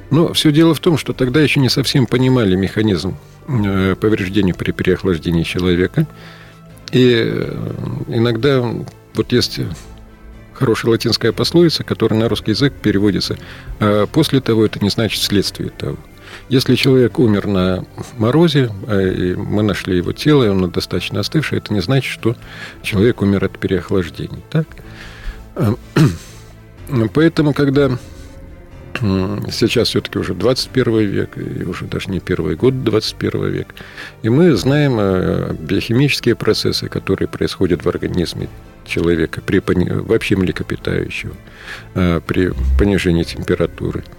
Но 0.09 0.33
все 0.33 0.51
дело 0.51 0.73
в 0.73 0.79
том, 0.79 0.97
что 0.97 1.13
тогда 1.13 1.41
еще 1.41 1.59
не 1.59 1.69
совсем 1.69 2.05
понимали 2.05 2.55
механизм 2.55 3.15
э, 3.47 3.95
повреждения 3.99 4.53
при 4.53 4.71
переохлаждении 4.71 5.43
человека. 5.43 6.07
И 6.91 7.13
э, 7.13 7.73
иногда 8.07 8.63
вот 9.13 9.31
есть 9.31 9.59
хорошая 10.61 10.91
латинская 10.91 11.31
пословица, 11.31 11.83
которая 11.83 12.19
на 12.19 12.29
русский 12.29 12.51
язык 12.51 12.71
переводится 12.73 13.35
«А 13.79 14.05
«после 14.05 14.41
того 14.41 14.63
это 14.63 14.79
не 14.79 14.91
значит 14.91 15.19
следствие 15.23 15.71
того». 15.71 15.97
Если 16.49 16.75
человек 16.75 17.17
умер 17.17 17.47
на 17.47 17.83
морозе, 18.17 18.69
а, 18.87 19.01
и 19.01 19.33
мы 19.33 19.63
нашли 19.63 19.97
его 19.97 20.13
тело, 20.13 20.43
и 20.43 20.49
оно 20.49 20.67
достаточно 20.67 21.19
остывшее, 21.19 21.57
это 21.57 21.73
не 21.73 21.81
значит, 21.81 22.11
что 22.11 22.35
человек 22.83 23.23
умер 23.23 23.45
от 23.45 23.57
переохлаждения. 23.57 24.41
Так? 24.51 24.67
А, 25.55 25.73
поэтому, 27.13 27.53
когда 27.53 27.97
сейчас 29.49 29.87
все-таки 29.87 30.19
уже 30.19 30.35
21 30.35 30.99
век, 30.99 31.37
и 31.37 31.63
уже 31.63 31.85
даже 31.85 32.11
не 32.11 32.19
первый 32.19 32.55
год 32.55 32.83
21 32.83 33.49
век, 33.49 33.73
и 34.21 34.29
мы 34.29 34.53
знаем 34.53 35.55
биохимические 35.55 36.35
процессы, 36.35 36.87
которые 36.87 37.27
происходят 37.27 37.83
в 37.83 37.89
организме 37.89 38.47
человека 38.85 39.41
при 39.41 39.61
вообще 40.01 40.35
млекопитающего, 40.35 41.33
при 41.93 42.51
понижении 42.77 43.23
температуры– 43.23 44.03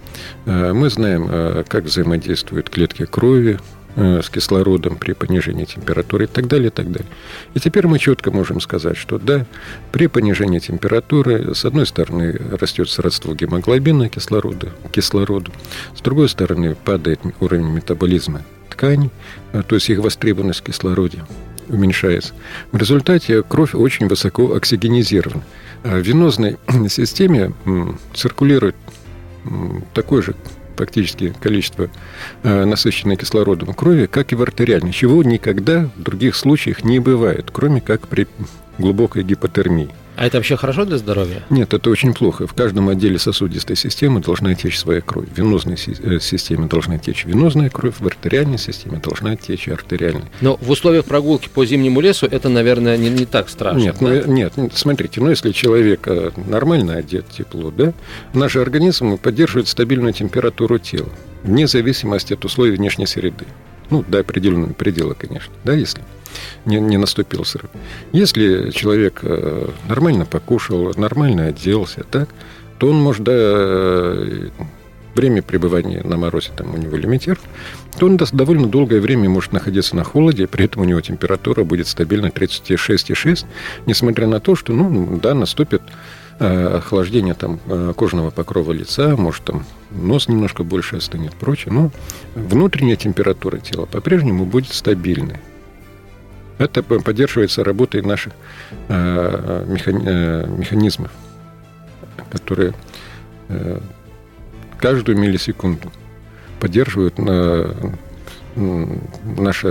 Э, 0.45 0.73
мы 0.73 0.89
знаем, 0.89 1.27
э, 1.29 1.63
как 1.67 1.85
взаимодействуют 1.85 2.69
клетки 2.69 3.05
крови 3.05 3.59
э, 3.95 4.21
с 4.21 4.29
кислородом 4.29 4.97
при 4.97 5.13
понижении 5.13 5.65
температуры 5.65 6.25
и 6.25 6.27
так 6.27 6.47
далее, 6.47 6.67
и 6.67 6.71
так 6.71 6.91
далее. 6.91 7.09
И 7.53 7.59
теперь 7.59 7.87
мы 7.87 7.99
четко 7.99 8.31
можем 8.31 8.59
сказать, 8.59 8.97
что 8.97 9.19
да, 9.19 9.45
при 9.91 10.07
понижении 10.07 10.59
температуры, 10.59 11.53
с 11.53 11.65
одной 11.65 11.85
стороны, 11.85 12.39
растет 12.59 12.89
сродство 12.89 13.33
гемоглобина 13.33 14.09
кислорода, 14.09 14.69
кислороду, 14.91 15.51
с 15.95 16.01
другой 16.01 16.29
стороны, 16.29 16.75
падает 16.75 17.21
уровень 17.39 17.69
метаболизма 17.69 18.41
тканей, 18.69 19.11
то 19.51 19.75
есть 19.75 19.89
их 19.89 19.99
востребованность 19.99 20.61
в 20.61 20.63
кислороде 20.63 21.23
уменьшается. 21.69 22.33
В 22.71 22.77
результате 22.77 23.43
кровь 23.43 23.75
очень 23.75 24.07
высоко 24.07 24.53
оксигенизирована. 24.53 25.43
В 25.83 25.99
венозной 25.99 26.57
системе 26.89 27.53
циркулирует 28.13 28.75
такое 29.93 30.21
же 30.21 30.35
практически 30.75 31.33
количество 31.39 31.89
э, 32.43 32.65
насыщенной 32.65 33.15
кислородом 33.15 33.73
крови, 33.73 34.07
как 34.07 34.31
и 34.31 34.35
в 34.35 34.41
артериальной, 34.41 34.91
чего 34.91 35.23
никогда 35.23 35.89
в 35.95 36.01
других 36.01 36.35
случаях 36.35 36.83
не 36.83 36.99
бывает, 36.99 37.49
кроме 37.51 37.81
как 37.81 38.07
при 38.07 38.27
глубокой 38.77 39.23
гипотермии. 39.23 39.89
А 40.15 40.27
это 40.27 40.37
вообще 40.37 40.55
хорошо 40.55 40.85
для 40.85 40.97
здоровья? 40.97 41.43
Нет, 41.49 41.73
это 41.73 41.89
очень 41.89 42.13
плохо. 42.13 42.45
В 42.45 42.53
каждом 42.53 42.89
отделе 42.89 43.17
сосудистой 43.17 43.75
системы 43.75 44.21
должна 44.21 44.53
течь 44.53 44.79
своя 44.79 45.01
кровь. 45.01 45.27
В 45.27 45.37
венозной 45.37 45.75
э, 45.75 46.19
системе 46.19 46.67
должна 46.67 46.97
течь 46.99 47.25
венозная 47.25 47.69
кровь, 47.69 47.95
в 47.99 48.05
артериальной 48.05 48.57
системе 48.59 49.01
должна 49.03 49.35
течь 49.35 49.67
артериальная. 49.67 50.29
Но 50.41 50.57
в 50.57 50.69
условиях 50.69 51.05
прогулки 51.05 51.49
по 51.53 51.65
зимнему 51.65 51.99
лесу 52.01 52.27
это, 52.27 52.49
наверное, 52.49 52.97
не, 52.97 53.09
не 53.09 53.25
так 53.25 53.49
страшно. 53.49 53.79
Нет, 53.79 54.01
ну, 54.01 54.09
да? 54.09 54.23
ну, 54.25 54.33
нет, 54.33 54.53
смотрите, 54.73 55.19
ну 55.19 55.29
если 55.29 55.51
человек 55.51 56.07
э, 56.07 56.31
нормально 56.47 56.95
одет, 56.95 57.27
тепло, 57.29 57.71
да, 57.71 57.93
наш 58.33 58.55
организм 58.55 59.17
поддерживает 59.17 59.67
стабильную 59.67 60.13
температуру 60.13 60.77
тела, 60.77 61.09
вне 61.43 61.67
зависимости 61.67 62.33
от 62.33 62.45
условий 62.45 62.71
внешней 62.71 63.07
среды. 63.07 63.45
Ну, 63.93 64.03
до 64.07 64.21
определенного 64.21 64.73
предела, 64.73 65.13
конечно, 65.13 65.53
да, 65.63 65.73
если 65.73 66.01
не, 66.65 66.79
не 66.79 66.97
наступил 66.97 67.45
срыв. 67.45 67.69
Если 68.11 68.71
человек 68.71 69.19
э, 69.21 69.69
нормально 69.87 70.25
покушал, 70.25 70.91
нормально 70.97 71.45
оделся, 71.45 72.03
так, 72.03 72.27
то 72.79 72.89
он 72.89 72.95
может, 72.95 73.23
да, 73.23 74.17
время 75.13 75.43
пребывания 75.43 76.01
на 76.03 76.17
морозе 76.17 76.49
там 76.57 76.73
у 76.73 76.77
него 76.77 76.97
лимитировано, 76.97 77.47
то 77.99 78.07
он 78.07 78.17
довольно 78.17 78.67
долгое 78.67 78.99
время 78.99 79.29
может 79.29 79.53
находиться 79.53 79.95
на 79.95 80.03
холоде, 80.03 80.47
при 80.47 80.65
этом 80.65 80.81
у 80.81 80.85
него 80.85 80.99
температура 80.99 81.63
будет 81.63 81.87
стабильно 81.87 82.29
36,6, 82.29 83.45
несмотря 83.85 84.25
на 84.25 84.39
то, 84.39 84.55
что, 84.55 84.73
ну, 84.73 85.19
да, 85.21 85.35
наступит 85.35 85.83
э, 85.83 85.91
охлаждение 86.39 87.33
там 87.33 87.59
э, 87.67 87.93
кожного 87.95 88.31
покрова 88.31 88.71
лица, 88.71 89.15
может 89.15 89.43
там 89.43 89.65
нос 89.91 90.27
немножко 90.27 90.63
больше 90.63 90.97
остынет, 90.97 91.33
прочее, 91.35 91.73
но 91.73 91.91
внутренняя 92.35 92.95
температура 92.95 93.57
тела 93.57 93.85
по-прежнему 93.85 94.45
будет 94.45 94.73
стабильной. 94.73 95.39
Это 96.57 96.83
поддерживается 96.83 97.63
работой 97.63 98.01
наших 98.01 98.33
э, 98.87 99.65
э, 99.67 100.45
механизмов, 100.47 101.11
которые 102.31 102.73
э, 103.49 103.79
каждую 104.79 105.17
миллисекунду 105.17 105.91
поддерживают 106.59 107.17
на, 107.17 107.75
наш 108.55 109.65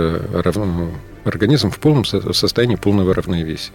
организм 1.23 1.71
в 1.71 1.79
полном 1.79 2.05
состоянии 2.05 2.75
полного 2.75 3.13
равновесия. 3.13 3.71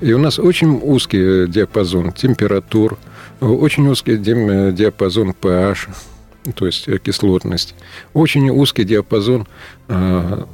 И 0.00 0.12
у 0.12 0.18
нас 0.18 0.38
очень 0.38 0.80
узкий 0.82 1.46
диапазон 1.48 2.12
температур, 2.12 2.98
очень 3.40 3.88
узкий 3.88 4.16
диапазон 4.16 5.34
pH, 5.40 5.88
то 6.54 6.66
есть 6.66 6.88
кислотность, 7.02 7.74
очень 8.14 8.50
узкий 8.50 8.84
диапазон 8.84 9.46
а, 9.88 10.46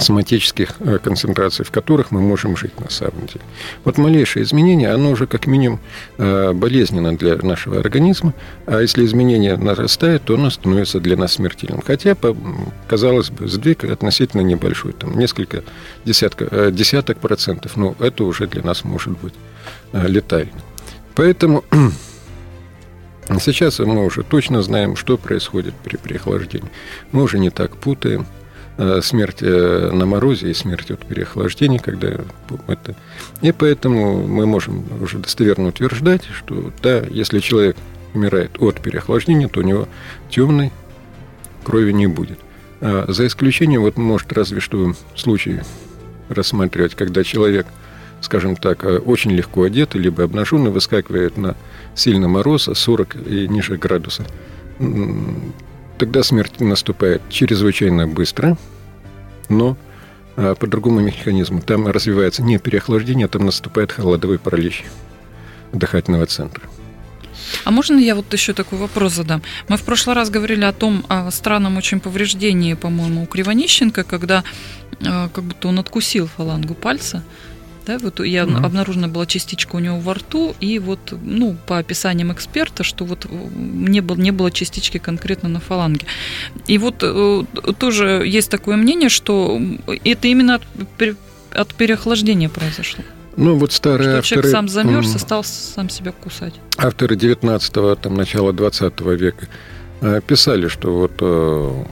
соматических 0.00 0.74
э, 0.80 0.98
концентраций, 0.98 1.64
в 1.64 1.70
которых 1.70 2.10
мы 2.10 2.20
можем 2.20 2.56
жить 2.56 2.78
на 2.80 2.90
самом 2.90 3.26
деле. 3.26 3.40
Вот 3.84 3.98
малейшее 3.98 4.44
изменение, 4.44 4.92
оно 4.92 5.10
уже 5.10 5.26
как 5.26 5.46
минимум 5.46 5.80
э, 6.18 6.52
болезненно 6.52 7.16
для 7.16 7.36
нашего 7.36 7.78
организма, 7.78 8.34
а 8.66 8.80
если 8.80 9.04
изменение 9.04 9.56
нарастает, 9.56 10.22
то 10.24 10.34
оно 10.34 10.50
становится 10.50 11.00
для 11.00 11.16
нас 11.16 11.34
смертельным. 11.34 11.82
Хотя, 11.82 12.16
казалось 12.88 13.30
бы, 13.30 13.48
сдвиг 13.48 13.84
относительно 13.84 14.42
небольшой, 14.42 14.92
там 14.92 15.18
несколько 15.18 15.62
десятка, 16.04 16.48
э, 16.50 16.70
десяток 16.72 17.18
процентов, 17.18 17.76
но 17.76 17.94
это 17.98 18.24
уже 18.24 18.46
для 18.46 18.62
нас 18.62 18.84
может 18.84 19.18
быть 19.18 19.34
летально. 19.92 20.52
Поэтому 21.14 21.64
сейчас 23.40 23.78
мы 23.78 24.04
уже 24.04 24.22
точно 24.22 24.62
знаем, 24.62 24.96
что 24.96 25.18
происходит 25.18 25.74
при 25.74 25.96
переохлаждении. 25.96 26.70
Мы 27.12 27.22
уже 27.22 27.38
не 27.38 27.50
так 27.50 27.76
путаем– 27.76 28.26
смерть 29.02 29.42
э, 29.42 29.90
на 29.92 30.06
морозе 30.06 30.50
и 30.50 30.54
смерть 30.54 30.90
от 30.90 31.04
переохлаждения, 31.04 31.78
когда 31.78 32.08
это... 32.66 32.96
И 33.42 33.52
поэтому 33.52 34.26
мы 34.26 34.46
можем 34.46 34.84
уже 35.02 35.18
достоверно 35.18 35.68
утверждать, 35.68 36.22
что 36.34 36.72
да, 36.82 37.00
если 37.10 37.40
человек 37.40 37.76
умирает 38.14 38.52
от 38.58 38.80
переохлаждения, 38.80 39.48
то 39.48 39.60
у 39.60 39.62
него 39.62 39.86
темной 40.30 40.72
крови 41.62 41.92
не 41.92 42.06
будет. 42.06 42.38
А 42.80 43.04
за 43.08 43.26
исключением, 43.26 43.82
вот 43.82 43.98
может 43.98 44.32
разве 44.32 44.60
что 44.60 44.94
случай 45.14 45.60
рассматривать, 46.30 46.94
когда 46.94 47.22
человек, 47.22 47.66
скажем 48.22 48.56
так, 48.56 48.84
э, 48.84 48.96
очень 48.96 49.32
легко 49.32 49.64
одет, 49.64 49.94
либо 49.94 50.24
обнаженный, 50.24 50.70
выскакивает 50.70 51.36
на 51.36 51.54
сильный 51.94 52.28
мороз, 52.28 52.70
40 52.72 53.16
и 53.26 53.46
ниже 53.48 53.76
градуса 53.76 54.24
тогда 56.00 56.22
смерть 56.22 56.60
наступает 56.60 57.20
чрезвычайно 57.28 58.08
быстро, 58.08 58.56
но 59.50 59.76
а, 60.34 60.54
по 60.54 60.66
другому 60.66 61.00
механизму. 61.00 61.60
Там 61.60 61.86
развивается 61.86 62.42
не 62.42 62.58
переохлаждение, 62.58 63.26
а 63.26 63.28
там 63.28 63.44
наступает 63.44 63.92
холодовой 63.92 64.38
паралич 64.38 64.84
дыхательного 65.74 66.24
центра. 66.24 66.64
А 67.64 67.70
можно 67.70 67.98
я 67.98 68.14
вот 68.14 68.32
еще 68.32 68.54
такой 68.54 68.78
вопрос 68.78 69.12
задам? 69.12 69.42
Мы 69.68 69.76
в 69.76 69.82
прошлый 69.82 70.16
раз 70.16 70.30
говорили 70.30 70.64
о 70.64 70.72
том 70.72 71.04
о 71.08 71.30
странном 71.30 71.76
очень 71.76 72.00
повреждении, 72.00 72.72
по-моему, 72.74 73.24
у 73.24 73.26
Кривонищенко, 73.26 74.04
когда 74.04 74.42
а, 75.04 75.28
как 75.28 75.44
будто 75.44 75.68
он 75.68 75.78
откусил 75.78 76.28
фалангу 76.28 76.74
пальца. 76.74 77.22
Да, 77.90 77.98
вот 77.98 78.20
я 78.20 78.44
mm-hmm. 78.44 78.64
обнаружена 78.64 79.08
была 79.08 79.26
частичка 79.26 79.74
у 79.74 79.80
него 79.80 79.98
во 79.98 80.14
рту, 80.14 80.54
и 80.60 80.78
вот, 80.78 81.00
ну, 81.22 81.56
по 81.66 81.78
описаниям 81.78 82.32
эксперта, 82.32 82.84
что 82.84 83.04
вот 83.04 83.26
не 83.28 84.00
было, 84.00 84.16
не 84.16 84.30
было 84.30 84.52
частички 84.52 84.98
конкретно 84.98 85.48
на 85.48 85.58
фаланге. 85.58 86.06
И 86.68 86.78
вот 86.78 87.02
э, 87.02 87.42
тоже 87.80 88.22
есть 88.24 88.48
такое 88.48 88.76
мнение, 88.76 89.08
что 89.08 89.60
это 90.04 90.28
именно 90.28 90.54
от, 90.56 90.62
от 91.50 91.74
переохлаждения 91.74 92.48
произошло. 92.48 93.02
Ну, 93.36 93.56
вот 93.56 93.72
старые 93.72 94.10
что 94.10 94.18
авторы... 94.18 94.42
человек 94.42 94.52
сам 94.52 94.68
замерз 94.68 95.16
и 95.16 95.18
стал 95.18 95.42
сам 95.42 95.88
себя 95.88 96.12
кусать. 96.12 96.54
Авторы 96.76 97.16
19-го, 97.16 97.96
там, 97.96 98.14
начала 98.14 98.52
20 98.52 99.00
века 99.00 99.48
э, 100.00 100.20
писали, 100.24 100.68
что 100.68 100.96
вот 100.96 101.14
э, 101.20 101.84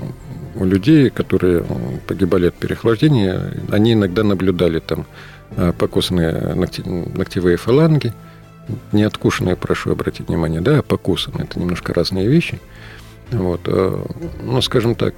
у 0.54 0.64
людей, 0.64 1.10
которые 1.10 1.64
погибали 2.06 2.46
от 2.46 2.54
переохлаждения, 2.54 3.52
они 3.72 3.94
иногда 3.94 4.22
наблюдали 4.22 4.78
там 4.78 5.00
Э, 5.00 5.37
покусанные 5.78 6.54
ногти, 6.54 6.82
ногтевые 6.82 7.56
фаланги, 7.56 8.12
не 8.92 9.02
откушенные, 9.02 9.56
прошу 9.56 9.92
обратить 9.92 10.28
внимание, 10.28 10.60
да, 10.60 10.78
а 10.78 10.82
покусанные. 10.82 11.44
Это 11.44 11.58
немножко 11.58 11.94
разные 11.94 12.28
вещи. 12.28 12.60
Вот, 13.30 13.62
э, 13.66 14.04
ну, 14.42 14.60
скажем 14.62 14.94
так, 14.94 15.14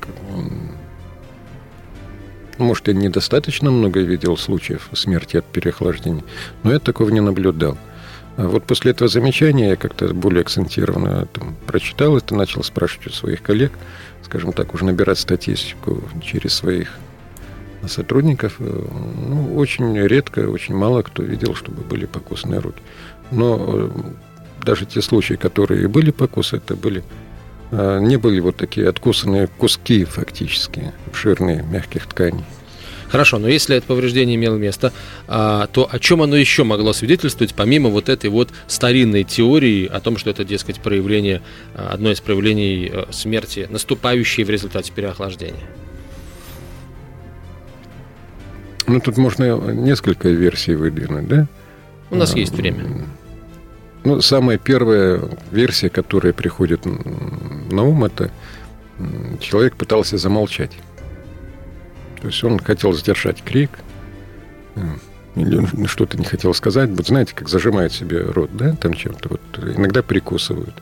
может, 2.59 2.89
я 2.89 2.95
недостаточно 2.95 3.71
много 3.71 4.01
видел 4.01 4.37
случаев 4.37 4.89
смерти 4.93 5.39
от 5.39 5.47
переохлаждения, 5.47 6.25
но 6.63 6.73
я 6.73 6.79
такого 6.79 7.11
не 7.11 7.21
наблюдал. 7.21 7.79
А 8.37 8.47
вот 8.47 8.65
после 8.65 8.93
этого 8.93 9.09
замечания 9.09 9.71
я 9.71 9.77
как-то 9.77 10.13
более 10.15 10.43
акцентированно 10.43 11.27
там, 11.27 11.57
прочитал 11.67 12.17
это, 12.17 12.35
начал 12.35 12.63
спрашивать 12.63 13.09
у 13.09 13.11
своих 13.11 13.43
коллег, 13.43 13.73
скажем 14.23 14.53
так, 14.53 14.75
уже 14.75 14.85
набирать 14.85 15.19
статистику 15.19 16.03
через 16.23 16.55
своих 16.55 16.91
сотрудников, 17.89 18.57
э, 18.59 18.87
ну, 19.29 19.57
очень 19.57 19.99
редко, 19.99 20.49
очень 20.49 20.75
мало 20.75 21.03
кто 21.03 21.23
видел, 21.23 21.55
чтобы 21.55 21.83
были 21.83 22.07
покусаны 22.07 22.61
руки. 22.61 22.83
Но 23.31 23.59
э, 23.59 23.91
даже 24.65 24.87
те 24.87 25.01
случаи, 25.01 25.35
которые 25.35 25.89
были 25.89 26.11
покусы, 26.11 26.57
это 26.57 26.77
были 26.77 27.03
э, 27.71 27.99
не 28.01 28.17
были 28.17 28.41
вот 28.41 28.57
такие 28.57 28.89
откусанные 28.89 29.47
куски 29.47 30.05
фактически, 30.05 30.93
обширные 31.07 31.63
мягких 31.63 32.07
тканей. 32.07 32.45
Хорошо, 33.09 33.39
но 33.39 33.49
если 33.49 33.77
это 33.77 33.87
повреждение 33.89 34.37
имело 34.37 34.55
место, 34.55 34.93
а, 35.27 35.67
то 35.67 35.89
о 35.91 35.99
чем 35.99 36.23
оно 36.23 36.37
еще 36.37 36.63
могло 36.63 36.93
свидетельствовать, 36.93 37.55
помимо 37.55 37.89
вот 37.89 38.09
этой 38.09 38.31
вот 38.31 38.51
старинной 38.69 39.25
теории 39.25 39.85
о 39.87 39.99
том, 39.99 40.17
что 40.17 40.31
это, 40.31 40.45
дескать, 40.45 40.79
проявление, 40.79 41.43
одно 41.75 42.13
из 42.13 42.21
проявлений 42.21 42.93
смерти, 43.11 43.67
наступающей 43.69 44.45
в 44.45 44.51
результате 44.51 44.93
переохлаждения? 44.93 45.67
Ну, 48.91 48.99
тут 48.99 49.19
можно 49.19 49.73
несколько 49.73 50.29
версий 50.31 50.75
выдвинуть, 50.75 51.29
да? 51.29 51.47
У 52.11 52.17
нас 52.17 52.35
есть 52.35 52.53
время. 52.55 53.07
Ну, 54.03 54.21
самая 54.21 54.59
первая 54.59 55.21
версия, 55.53 55.89
которая 55.89 56.33
приходит 56.33 56.85
на 56.87 57.85
ум, 57.85 58.05
это 58.05 58.33
человек 59.39 59.77
пытался 59.77 60.19
замолчать. 60.19 60.73
То 62.21 62.27
есть 62.27 62.43
он 62.43 62.59
хотел 62.59 62.93
сдержать 62.93 63.45
крик, 63.45 63.71
или 65.37 65.87
что-то 65.87 66.19
не 66.19 66.25
хотел 66.25 66.53
сказать. 66.53 66.91
Вот 66.91 67.07
знаете, 67.07 67.33
как 67.33 67.49
зажимает 67.49 67.93
себе 67.93 68.23
рот, 68.23 68.51
да, 68.57 68.75
там 68.75 68.95
чем-то. 68.95 69.29
Вот 69.29 69.41
иногда 69.77 70.03
прикусывают. 70.03 70.75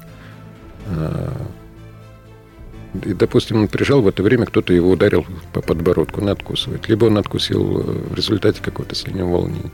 И, 3.05 3.15
допустим, 3.15 3.59
он 3.59 3.69
прижал, 3.69 4.03
в 4.03 4.09
это 4.09 4.23
время 4.23 4.47
кто-то 4.47 4.73
его 4.73 4.91
ударил 4.91 5.27
по 5.53 5.61
подбородку, 5.61 6.21
он 6.21 6.29
откусывает. 6.29 6.89
Либо 6.89 7.07
он 7.07 7.19
откусил 7.19 7.81
э, 7.81 7.83
в 8.11 8.15
результате 8.15 8.61
какого-то 8.63 8.95
сильного 8.95 9.31
волнения. 9.31 9.71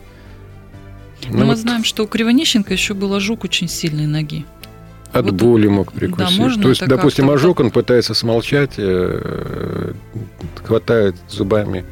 Но, 1.25 1.33
Но 1.33 1.39
мы 1.39 1.45
вот... 1.47 1.59
знаем, 1.59 1.85
что 1.85 2.05
у 2.05 2.07
Кривонищенко 2.07 2.73
еще 2.73 2.95
был 2.95 3.15
ожог 3.15 3.45
очень 3.45 3.69
сильной 3.69 4.07
ноги. 4.07 4.45
От 5.13 5.27
вот, 5.27 5.35
боли 5.35 5.69
мог 5.69 5.93
прикусить. 5.93 6.37
Да, 6.37 6.43
можно 6.43 6.63
То 6.63 6.69
есть, 6.71 6.87
допустим, 6.87 7.31
ожог, 7.31 7.61
он 7.61 7.71
пытается 7.71 8.15
смолчать, 8.15 8.75
э, 8.79 9.93
хватает 10.65 11.17
зубами 11.29 11.85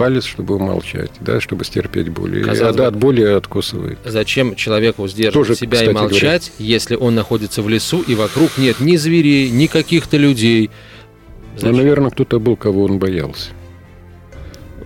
палец, 0.00 0.24
чтобы 0.24 0.54
умолчать, 0.54 1.10
да, 1.20 1.40
чтобы 1.40 1.66
стерпеть 1.66 2.08
боль. 2.08 2.42
Казалось 2.42 2.78
и, 2.78 2.80
от 2.80 2.96
боли 2.96 3.20
откусывает. 3.20 3.98
Зачем 4.02 4.54
человеку 4.54 5.06
сдерживать 5.06 5.48
Тоже, 5.48 5.60
себя 5.60 5.84
и 5.84 5.92
молчать, 5.92 6.50
говоря. 6.56 6.72
если 6.72 6.94
он 6.94 7.14
находится 7.14 7.60
в 7.60 7.68
лесу 7.68 8.00
и 8.00 8.14
вокруг 8.14 8.56
нет 8.56 8.80
ни 8.80 8.96
зверей, 8.96 9.50
ни 9.50 9.66
каких-то 9.66 10.16
людей? 10.16 10.70
Ну, 11.52 11.56
Зачем? 11.56 11.72
Ну, 11.72 11.76
наверное, 11.76 12.10
кто-то 12.10 12.40
был, 12.40 12.56
кого 12.56 12.84
он 12.84 12.98
боялся. 12.98 13.50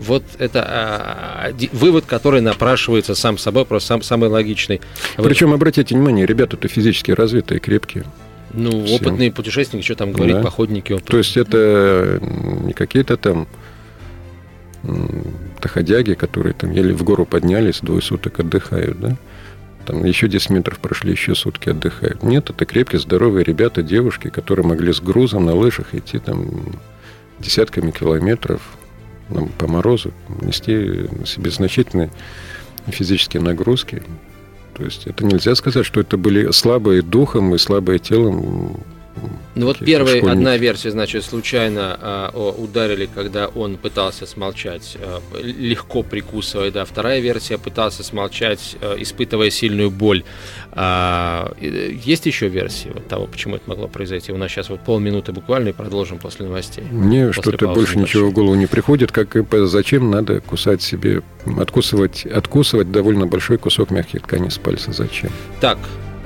Вот 0.00 0.24
это 0.40 0.64
а, 0.66 1.52
вывод, 1.70 2.06
который 2.06 2.40
напрашивается 2.40 3.14
сам 3.14 3.38
собой, 3.38 3.64
просто 3.64 3.86
сам, 3.86 4.02
самый 4.02 4.28
логичный. 4.28 4.80
Причем, 5.16 5.52
обратите 5.54 5.94
внимание, 5.94 6.26
ребята-то 6.26 6.66
физически 6.66 7.12
развитые, 7.12 7.60
крепкие. 7.60 8.04
Ну, 8.52 8.84
Все. 8.84 8.96
опытные 8.96 9.30
путешественники, 9.30 9.84
что 9.84 9.94
там 9.94 10.10
говорить, 10.10 10.34
да. 10.34 10.42
походники 10.42 10.92
опытные. 10.92 11.10
То 11.12 11.18
есть 11.18 11.36
это 11.36 12.18
не 12.20 12.72
какие-то 12.72 13.16
там 13.16 13.46
доходяги, 15.60 16.14
которые 16.14 16.54
там 16.54 16.70
еле 16.70 16.94
в 16.94 17.02
гору 17.02 17.24
поднялись, 17.24 17.80
двое 17.80 18.02
суток 18.02 18.40
отдыхают, 18.40 19.00
да? 19.00 19.16
Там 19.86 20.04
еще 20.04 20.28
10 20.28 20.50
метров 20.50 20.78
прошли, 20.78 21.12
еще 21.12 21.34
сутки 21.34 21.68
отдыхают. 21.68 22.22
Нет, 22.22 22.48
это 22.50 22.64
крепкие, 22.64 23.00
здоровые 23.00 23.44
ребята, 23.44 23.82
девушки, 23.82 24.30
которые 24.30 24.66
могли 24.66 24.92
с 24.92 25.00
грузом 25.00 25.44
на 25.44 25.54
лыжах 25.54 25.94
идти 25.94 26.18
там 26.18 26.48
десятками 27.38 27.90
километров 27.90 28.62
ну, 29.28 29.46
по 29.58 29.66
морозу, 29.66 30.12
нести 30.40 31.08
себе 31.26 31.50
значительные 31.50 32.10
физические 32.86 33.42
нагрузки. 33.42 34.02
То 34.74 34.84
есть 34.84 35.06
это 35.06 35.24
нельзя 35.24 35.54
сказать, 35.54 35.86
что 35.86 36.00
это 36.00 36.16
были 36.16 36.50
слабые 36.50 37.02
духом 37.02 37.54
и 37.54 37.58
слабые 37.58 37.98
телом 37.98 38.80
ну 39.54 39.66
вот 39.66 39.78
первая 39.78 40.16
школьники. 40.16 40.38
одна 40.38 40.56
версия, 40.56 40.90
значит, 40.90 41.24
случайно 41.24 42.30
э, 42.34 42.38
ударили, 42.58 43.08
когда 43.12 43.46
он 43.46 43.76
пытался 43.76 44.26
смолчать, 44.26 44.96
э, 44.98 45.20
легко 45.42 46.02
прикусывая, 46.02 46.72
да. 46.72 46.84
Вторая 46.84 47.20
версия 47.20 47.56
пытался 47.56 48.02
смолчать, 48.02 48.76
э, 48.80 48.96
испытывая 48.98 49.50
сильную 49.50 49.90
боль. 49.90 50.24
А, 50.72 51.52
есть 51.60 52.26
еще 52.26 52.48
версии 52.48 52.90
вот 52.92 53.06
того, 53.06 53.26
почему 53.26 53.56
это 53.56 53.68
могло 53.68 53.86
произойти? 53.86 54.32
У 54.32 54.36
нас 54.36 54.50
сейчас 54.50 54.70
вот 54.70 54.80
полминуты 54.80 55.32
буквально 55.32 55.68
и 55.68 55.72
продолжим 55.72 56.18
после 56.18 56.46
новостей. 56.46 56.84
Мне 56.90 57.32
что-то 57.32 57.68
больше 57.68 57.98
ничего 57.98 58.30
в 58.30 58.32
голову 58.32 58.56
не 58.56 58.66
приходит, 58.66 59.12
как 59.12 59.36
и 59.36 59.44
зачем 59.66 60.10
надо 60.10 60.40
кусать 60.40 60.82
себе, 60.82 61.22
откусывать, 61.58 62.26
откусывать 62.26 62.90
довольно 62.90 63.26
большой 63.26 63.58
кусок 63.58 63.90
мягких 63.90 64.22
тканей 64.22 64.50
с 64.50 64.58
пальца. 64.58 64.92
Зачем? 64.92 65.30
Так, 65.60 65.78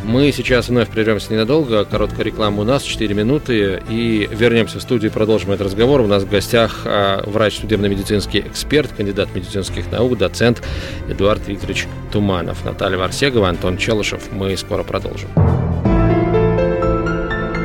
мы 0.04 0.32
сейчас 0.32 0.68
вновь 0.68 0.88
прервемся 0.88 1.32
ненадолго. 1.32 1.84
Короткая 1.84 2.24
реклама 2.24 2.62
у 2.62 2.64
нас, 2.64 2.82
4 2.82 3.14
минуты. 3.14 3.82
И 3.88 4.28
вернемся 4.30 4.78
в 4.78 4.82
студию 4.82 5.10
и 5.10 5.14
продолжим 5.14 5.50
этот 5.50 5.66
разговор. 5.66 6.00
У 6.00 6.06
нас 6.06 6.22
в 6.22 6.30
гостях 6.30 6.82
а, 6.84 7.22
врач 7.26 7.58
судебно-медицинский 7.58 8.40
эксперт, 8.40 8.92
кандидат 8.96 9.34
медицинских 9.34 9.90
наук, 9.90 10.16
доцент 10.16 10.62
Эдуард 11.08 11.46
Викторович 11.46 11.86
Туманов. 12.12 12.64
Наталья 12.64 12.98
Варсегова, 12.98 13.48
Антон 13.48 13.76
Челышев. 13.76 14.32
Мы 14.32 14.56
скоро 14.56 14.82
продолжим. 14.82 15.28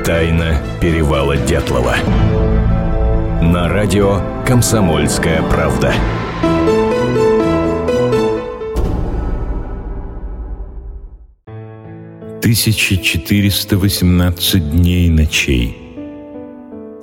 Тайна 0.05 0.61
перевала 0.81 1.37
Дятлова. 1.37 1.95
На 3.41 3.69
радио 3.69 4.21
«Комсомольская 4.45 5.41
правда». 5.43 5.93
1418 12.43 14.71
дней 14.71 15.08
и 15.08 15.10
ночей, 15.10 15.77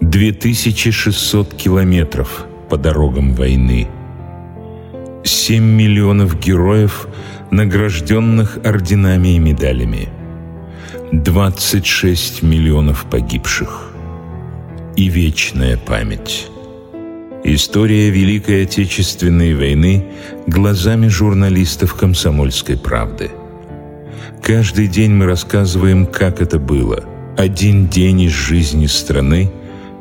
2600 0.02 1.54
километров 1.54 2.44
по 2.68 2.76
дорогам 2.76 3.32
войны, 3.32 3.88
7 5.24 5.64
миллионов 5.64 6.38
героев, 6.38 7.08
награжденных 7.50 8.58
орденами 8.62 9.28
и 9.28 9.38
медалями, 9.38 10.10
26 11.10 12.42
миллионов 12.42 13.06
погибших 13.08 13.94
и 14.94 15.08
вечная 15.08 15.78
память. 15.78 16.48
История 17.44 18.10
Великой 18.10 18.64
Отечественной 18.64 19.54
войны 19.54 20.04
глазами 20.46 21.08
журналистов 21.08 21.94
«Комсомольской 21.94 22.76
правды». 22.76 23.30
Каждый 24.42 24.88
день 24.88 25.12
мы 25.12 25.26
рассказываем, 25.26 26.06
как 26.06 26.40
это 26.40 26.58
было. 26.58 27.04
Один 27.36 27.88
день 27.88 28.22
из 28.22 28.32
жизни 28.32 28.86
страны 28.86 29.50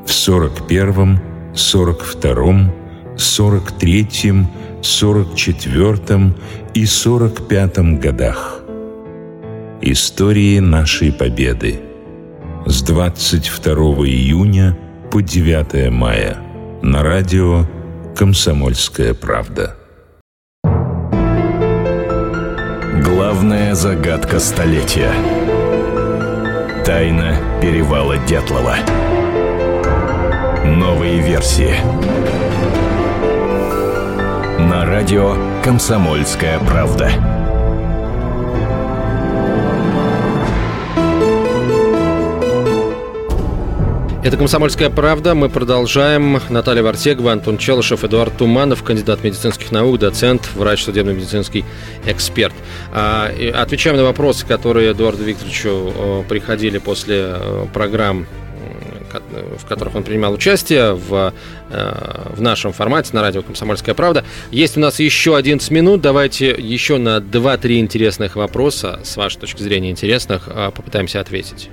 в 0.05 0.09
41-м, 0.09 1.19
42-м, 1.53 2.71
43-м, 3.15 4.47
44-м 4.81 6.35
и 6.73 6.83
45-м 6.83 7.99
годах. 7.99 8.61
Истории 9.81 10.59
нашей 10.59 11.11
победы 11.11 11.81
с 12.65 12.81
22 12.81 13.73
июня 14.07 14.77
по 15.11 15.21
9 15.21 15.91
мая 15.91 16.37
на 16.81 17.03
радио 17.03 17.65
«Комсомольская 18.15 19.13
правда». 19.13 19.78
Главная 23.39 23.73
загадка 23.73 24.37
столетия. 24.37 25.13
Тайна 26.83 27.37
перевала 27.61 28.17
Дятлова. 28.17 28.75
Новые 30.65 31.21
версии. 31.21 31.73
На 34.59 34.85
радио 34.85 35.37
«Комсомольская 35.63 36.59
правда». 36.59 37.28
Это 44.21 44.35
«Комсомольская 44.35 44.89
правда». 44.89 45.33
Мы 45.33 45.47
продолжаем. 45.47 46.41
Наталья 46.49 46.83
Вартегова, 46.83 47.31
Антон 47.31 47.57
Челышев, 47.57 48.03
Эдуард 48.03 48.35
Туманов, 48.35 48.83
кандидат 48.83 49.23
медицинских 49.23 49.71
наук, 49.71 49.97
доцент, 49.97 50.49
врач, 50.55 50.83
судебно-медицинский 50.83 51.63
эксперт. 52.05 52.53
А, 52.91 53.31
отвечаем 53.55 53.95
на 53.95 54.03
вопросы, 54.03 54.45
которые 54.45 54.91
Эдуарду 54.91 55.23
Викторовичу 55.23 56.25
приходили 56.27 56.79
после 56.79 57.33
программ 57.73 58.27
в 59.57 59.65
которых 59.65 59.95
он 59.95 60.03
принимал 60.03 60.33
участие 60.33 60.93
в, 60.93 61.33
в 61.71 62.41
нашем 62.41 62.73
формате 62.73 63.09
на 63.13 63.21
радио 63.21 63.41
«Комсомольская 63.41 63.95
правда». 63.95 64.23
Есть 64.51 64.77
у 64.77 64.81
нас 64.81 64.99
еще 64.99 65.35
11 65.35 65.71
минут. 65.71 66.01
Давайте 66.01 66.51
еще 66.51 66.97
на 66.99 67.17
2-3 67.17 67.79
интересных 67.79 68.35
вопроса, 68.35 68.99
с 69.03 69.17
вашей 69.17 69.39
точки 69.39 69.63
зрения 69.63 69.89
интересных, 69.89 70.47
попытаемся 70.75 71.21
ответить. 71.21 71.71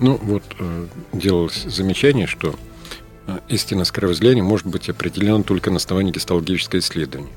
Ну, 0.00 0.18
вот 0.22 0.42
э, 0.58 0.86
делалось 1.12 1.62
замечание, 1.64 2.26
что 2.26 2.58
э, 3.26 3.38
истина 3.48 3.84
кровоизлияния 3.84 4.42
может 4.42 4.66
быть 4.66 4.88
определена 4.88 5.42
только 5.42 5.70
на 5.70 5.76
основании 5.76 6.12
гистологического 6.12 6.80
исследования. 6.80 7.28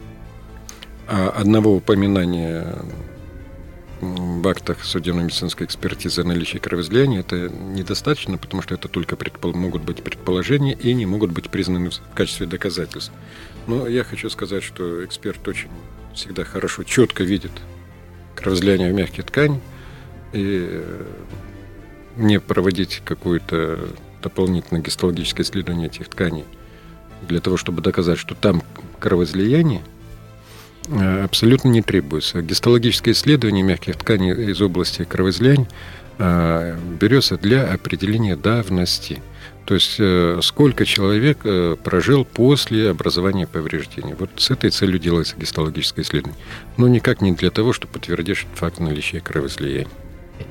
А 1.08 1.30
одного 1.30 1.76
упоминания 1.76 2.76
в 4.00 4.48
актах 4.48 4.84
судебно-медицинской 4.84 5.66
экспертизы 5.66 6.22
о 6.22 6.24
наличии 6.24 6.58
кровоизлияния 6.58 7.20
это 7.20 7.50
недостаточно, 7.50 8.38
потому 8.38 8.62
что 8.62 8.76
это 8.76 8.88
только 8.88 9.16
предпол- 9.16 9.54
могут 9.54 9.84
быть 9.84 10.02
предположения 10.02 10.74
и 10.74 10.94
не 10.94 11.06
могут 11.06 11.32
быть 11.32 11.50
признаны 11.50 11.90
в 11.90 12.00
качестве 12.16 12.48
доказательств. 12.48 13.12
Но 13.68 13.88
я 13.88 14.04
хочу 14.04 14.30
сказать, 14.30 14.64
что 14.64 15.04
эксперт 15.06 15.46
очень 15.48 15.70
всегда 16.14 16.44
хорошо, 16.44 16.84
четко 16.84 17.24
видит 17.24 17.52
кровоизлияние 18.36 18.92
в 18.92 18.96
мягких 18.96 19.26
тканях, 19.26 19.62
и 20.32 20.68
э, 20.70 21.06
не 22.18 22.40
проводить 22.40 23.02
какое-то 23.04 23.90
дополнительное 24.22 24.82
гистологическое 24.82 25.46
исследование 25.46 25.88
этих 25.88 26.08
тканей 26.08 26.46
для 27.28 27.40
того, 27.40 27.58
чтобы 27.58 27.82
доказать, 27.82 28.18
что 28.18 28.36
там 28.36 28.64
кровоизлияние, 29.00 29.82
э, 30.88 31.24
абсолютно 31.24 31.70
не 31.70 31.82
требуется. 31.82 32.42
Гистологическое 32.42 33.14
исследование 33.14 33.64
мягких 33.64 33.98
тканей 33.98 34.52
из 34.52 34.62
области 34.62 35.04
кровоизлияния 35.04 35.68
э, 36.18 36.78
берется 37.00 37.38
для 37.38 37.72
определения 37.72 38.36
давности. 38.36 39.22
То 39.66 39.76
есть 39.76 39.96
э, 40.00 40.40
сколько 40.42 40.86
человек 40.86 41.40
прожил 41.84 42.26
после 42.26 42.90
образования 42.90 43.48
повреждений. 43.48 44.14
Вот 44.14 44.30
с 44.38 44.52
этой 44.52 44.70
целью 44.70 45.00
делается 45.00 45.36
гистологическое 45.38 46.04
исследование. 46.04 46.40
Но 46.78 46.88
никак 46.88 47.22
не 47.22 47.32
для 47.32 47.50
того, 47.50 47.72
чтобы 47.72 47.94
подтвердить 47.94 48.46
факт 48.56 48.80
наличия 48.80 49.22
кровоизлияния. 49.22 49.88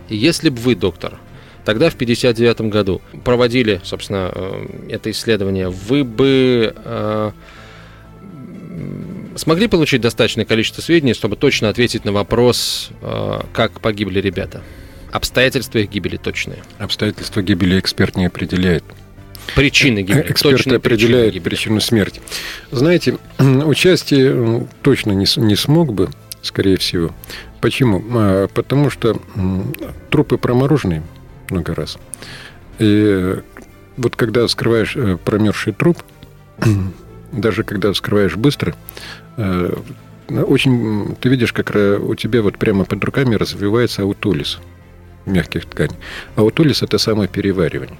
Если 0.08 0.48
бы 0.48 0.58
вы, 0.58 0.74
доктор, 0.74 1.18
тогда, 1.64 1.90
в 1.90 1.94
1959 1.94 2.72
году, 2.72 3.00
проводили, 3.24 3.80
собственно, 3.84 4.30
э, 4.34 4.66
это 4.90 5.10
исследование, 5.10 5.68
вы 5.68 6.04
бы 6.04 6.74
э, 6.76 7.30
смогли 9.36 9.68
получить 9.68 10.00
достаточное 10.00 10.44
количество 10.44 10.82
сведений, 10.82 11.14
чтобы 11.14 11.36
точно 11.36 11.68
ответить 11.68 12.04
на 12.04 12.12
вопрос, 12.12 12.90
э, 13.00 13.40
как 13.52 13.80
погибли 13.80 14.20
ребята? 14.20 14.62
Обстоятельства 15.10 15.78
их 15.78 15.90
гибели 15.90 16.16
точные. 16.16 16.62
Обстоятельства 16.78 17.42
гибели 17.42 17.78
эксперт 17.78 18.16
не 18.16 18.26
определяет. 18.26 18.84
Причины 19.54 20.02
гибели. 20.02 20.26
Эксперт 20.28 20.66
определяет 20.66 21.32
причины 21.32 21.44
причину 21.44 21.80
смерти. 21.80 22.22
Знаете, 22.70 23.18
участие 23.38 24.66
точно 24.82 25.12
не, 25.12 25.26
не 25.36 25.56
смог 25.56 25.92
бы, 25.92 26.08
скорее 26.40 26.78
всего. 26.78 27.14
Почему? 27.60 28.00
Потому 28.54 28.90
что 28.90 29.20
трупы 30.10 30.38
промороженные– 30.38 31.02
много 31.50 31.74
раз. 31.74 31.98
И 32.78 33.42
вот 33.96 34.16
когда 34.16 34.46
вскрываешь 34.46 34.96
э, 34.96 35.16
промерзший 35.22 35.72
труп, 35.72 36.02
даже 37.32 37.62
когда 37.62 37.92
вскрываешь 37.92 38.36
быстро, 38.36 38.74
э, 39.36 39.74
очень 40.28 41.16
ты 41.20 41.28
видишь, 41.28 41.52
как 41.52 41.74
у 41.74 42.14
тебя 42.14 42.42
вот 42.42 42.56
прямо 42.56 42.84
под 42.84 43.04
руками 43.04 43.34
развивается 43.34 44.02
аутолиз 44.02 44.60
мягких 45.26 45.66
тканей. 45.66 45.96
Аутолиз– 46.36 46.82
это 46.82 46.98
самое 46.98 47.28
переваривание. 47.28 47.98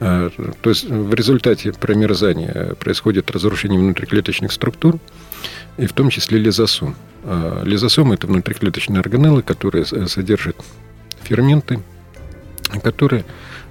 Э, 0.00 0.30
то 0.60 0.70
есть 0.70 0.84
в 0.84 1.14
результате 1.14 1.72
промерзания 1.72 2.74
происходит 2.74 3.30
разрушение 3.30 3.78
внутриклеточных 3.78 4.52
структур, 4.52 4.98
и 5.76 5.86
в 5.86 5.92
том 5.92 6.10
числе 6.10 6.38
лизосом. 6.38 6.96
Лизосом– 7.62 8.12
это 8.12 8.26
внутриклеточные 8.26 9.00
органеллы, 9.00 9.42
которые 9.42 9.84
содержат 9.84 10.56
ферменты, 11.22 11.80
которые 12.78 13.24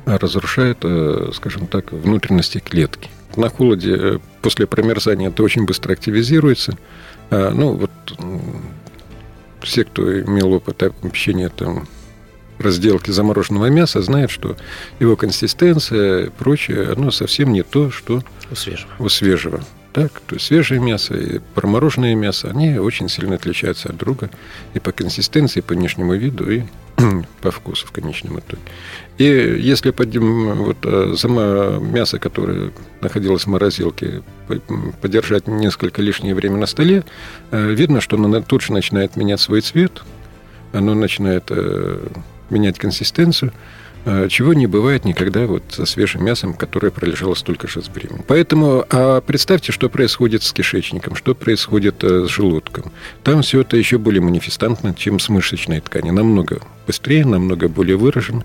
э, 0.05 0.17
разрушают, 0.17 0.79
э, 0.83 1.31
скажем 1.33 1.67
так, 1.67 1.91
внутренности 1.91 2.57
клетки. 2.59 3.09
На 3.35 3.49
холоде 3.49 3.95
э, 3.95 4.19
после 4.41 4.67
промерзания 4.67 5.29
это 5.29 5.43
очень 5.43 5.65
быстро 5.65 5.93
активизируется. 5.93 6.77
А, 7.29 7.51
ну, 7.51 7.73
вот 7.73 7.91
все, 9.61 9.83
кто 9.83 10.21
имел 10.21 10.53
опыт 10.53 10.81
общения 10.83 11.49
там, 11.49 11.87
разделки 12.59 13.11
замороженного 13.11 13.67
мяса 13.67 14.01
знает, 14.01 14.29
что 14.29 14.57
его 14.99 15.15
консистенция 15.15 16.25
и 16.25 16.29
прочее, 16.29 16.91
оно 16.91 17.11
совсем 17.11 17.53
не 17.53 17.63
то, 17.63 17.91
что 17.91 18.21
У 18.51 18.55
свежего. 18.55 18.91
у 18.99 19.09
свежего. 19.09 19.61
Так, 19.93 20.11
то 20.27 20.35
есть 20.35 20.45
свежее 20.45 20.79
мясо 20.79 21.15
и 21.15 21.39
промороженное 21.55 22.13
мясо, 22.13 22.49
они 22.51 22.77
очень 22.77 23.09
сильно 23.09 23.35
отличаются 23.35 23.89
от 23.89 23.97
друга 23.97 24.29
и 24.75 24.79
по 24.79 24.91
консистенции, 24.91 25.59
и 25.59 25.63
по 25.63 25.73
внешнему 25.73 26.13
виду, 26.13 26.49
и 26.49 26.63
по 27.41 27.51
вкусу 27.51 27.87
в 27.87 27.91
конечном 27.91 28.39
итоге. 28.39 28.61
И 29.17 29.23
если 29.23 29.91
подим, 29.91 30.53
вот, 30.55 30.77
э, 30.83 31.13
само 31.17 31.79
мясо, 31.79 32.19
которое 32.19 32.71
находилось 33.01 33.43
в 33.43 33.47
морозилке, 33.47 34.21
по- 34.47 34.61
подержать 35.01 35.47
несколько 35.47 36.01
лишнее 36.01 36.35
время 36.35 36.57
на 36.57 36.65
столе, 36.65 37.03
э, 37.51 37.71
видно, 37.71 38.01
что 38.01 38.17
оно 38.17 38.41
тут 38.41 38.61
же 38.61 38.73
начинает 38.73 39.15
менять 39.15 39.41
свой 39.41 39.61
цвет, 39.61 40.03
оно 40.73 40.93
начинает 40.93 41.45
э, 41.49 42.07
менять 42.49 42.77
консистенцию, 42.77 43.51
э, 43.51 43.55
чего 44.29 44.53
не 44.53 44.67
бывает 44.67 45.05
никогда 45.05 45.45
вот 45.45 45.63
со 45.69 45.85
свежим 45.85 46.23
мясом, 46.23 46.53
которое 46.53 46.91
пролежало 46.91 47.33
столько 47.33 47.67
же 47.67 47.81
с 47.81 47.89
временем. 47.89 48.23
Поэтому 48.27 48.85
а 48.89 49.21
представьте, 49.21 49.71
что 49.71 49.89
происходит 49.89 50.43
с 50.43 50.53
кишечником, 50.53 51.15
что 51.15 51.35
происходит 51.35 52.03
э, 52.03 52.25
с 52.25 52.29
желудком. 52.29 52.91
Там 53.23 53.41
все 53.41 53.61
это 53.61 53.77
еще 53.77 53.97
более 53.97 54.21
манифестантно, 54.21 54.93
чем 54.95 55.19
с 55.19 55.29
мышечной 55.29 55.81
тканью. 55.81 56.13
Намного 56.13 56.61
быстрее, 56.87 57.25
намного 57.25 57.67
более 57.67 57.97
выражено. 57.97 58.43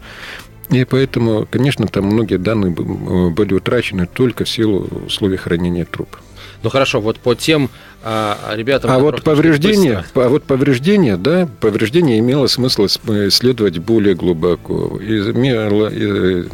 И 0.71 0.85
поэтому, 0.85 1.47
конечно, 1.51 1.87
там 1.87 2.07
многие 2.07 2.39
данные 2.39 2.73
э, 2.73 3.31
были 3.31 3.55
утрачены 3.55 4.07
только 4.07 4.45
в 4.45 4.49
силу 4.49 4.89
условий 5.07 5.37
хранения 5.37 5.85
трупа. 5.85 6.19
Ну 6.65 6.71
хорошо, 6.71 6.99
вот 7.03 7.19
по 7.19 7.35
тем 7.35 7.69
а, 8.03 8.39
ребятам... 8.55 8.91
А 8.91 8.99
вот 8.99 9.23
повреждение, 9.23 9.99
быстро- 9.99 10.25
а 10.25 10.29
вот 10.31 10.45
повреждение, 10.45 11.19
да, 11.19 11.47
повреждение 11.61 12.19
имело 12.21 12.47
смысл 12.47 12.87
ис- 12.87 13.29
исследовать 13.29 13.77
более 13.77 14.15
глубоко, 14.15 14.99
имело 14.99 15.91
э, 15.93 16.45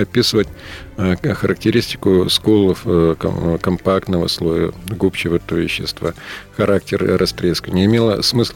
описывать 0.00 0.46
э, 0.96 1.16
характеристику 1.34 2.30
сколов 2.30 2.82
э, 2.84 3.16
ком- 3.18 3.58
компактного 3.58 4.28
слоя 4.28 4.72
губчатого 4.90 5.58
вещества, 5.58 6.14
характер 6.56 7.18
растрескивания. 7.18 7.86
Имело 7.86 8.22
смысл 8.22 8.54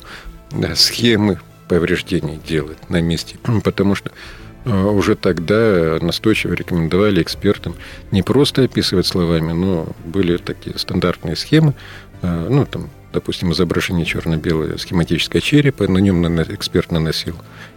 схемы 0.76 1.40
повреждений 1.66 2.38
делать 2.46 2.78
на 2.88 3.00
месте, 3.00 3.34
потому 3.64 3.96
что 3.96 4.10
э, 4.10 4.41
уже 4.64 5.16
тогда 5.16 5.98
настойчиво 6.00 6.52
рекомендовали 6.52 7.22
экспертам 7.22 7.74
не 8.10 8.22
просто 8.22 8.62
описывать 8.62 9.06
словами, 9.06 9.52
но 9.52 9.88
были 10.04 10.36
такие 10.36 10.78
стандартные 10.78 11.36
схемы, 11.36 11.74
э, 12.22 12.46
ну, 12.48 12.64
там, 12.66 12.90
допустим, 13.12 13.52
изображение 13.52 14.06
черно-белое 14.06 14.76
схематическое 14.76 15.42
черепа, 15.42 15.88
на 15.88 15.98
нем 15.98 16.24
эксперт 16.42 16.92
наносил. 16.92 17.36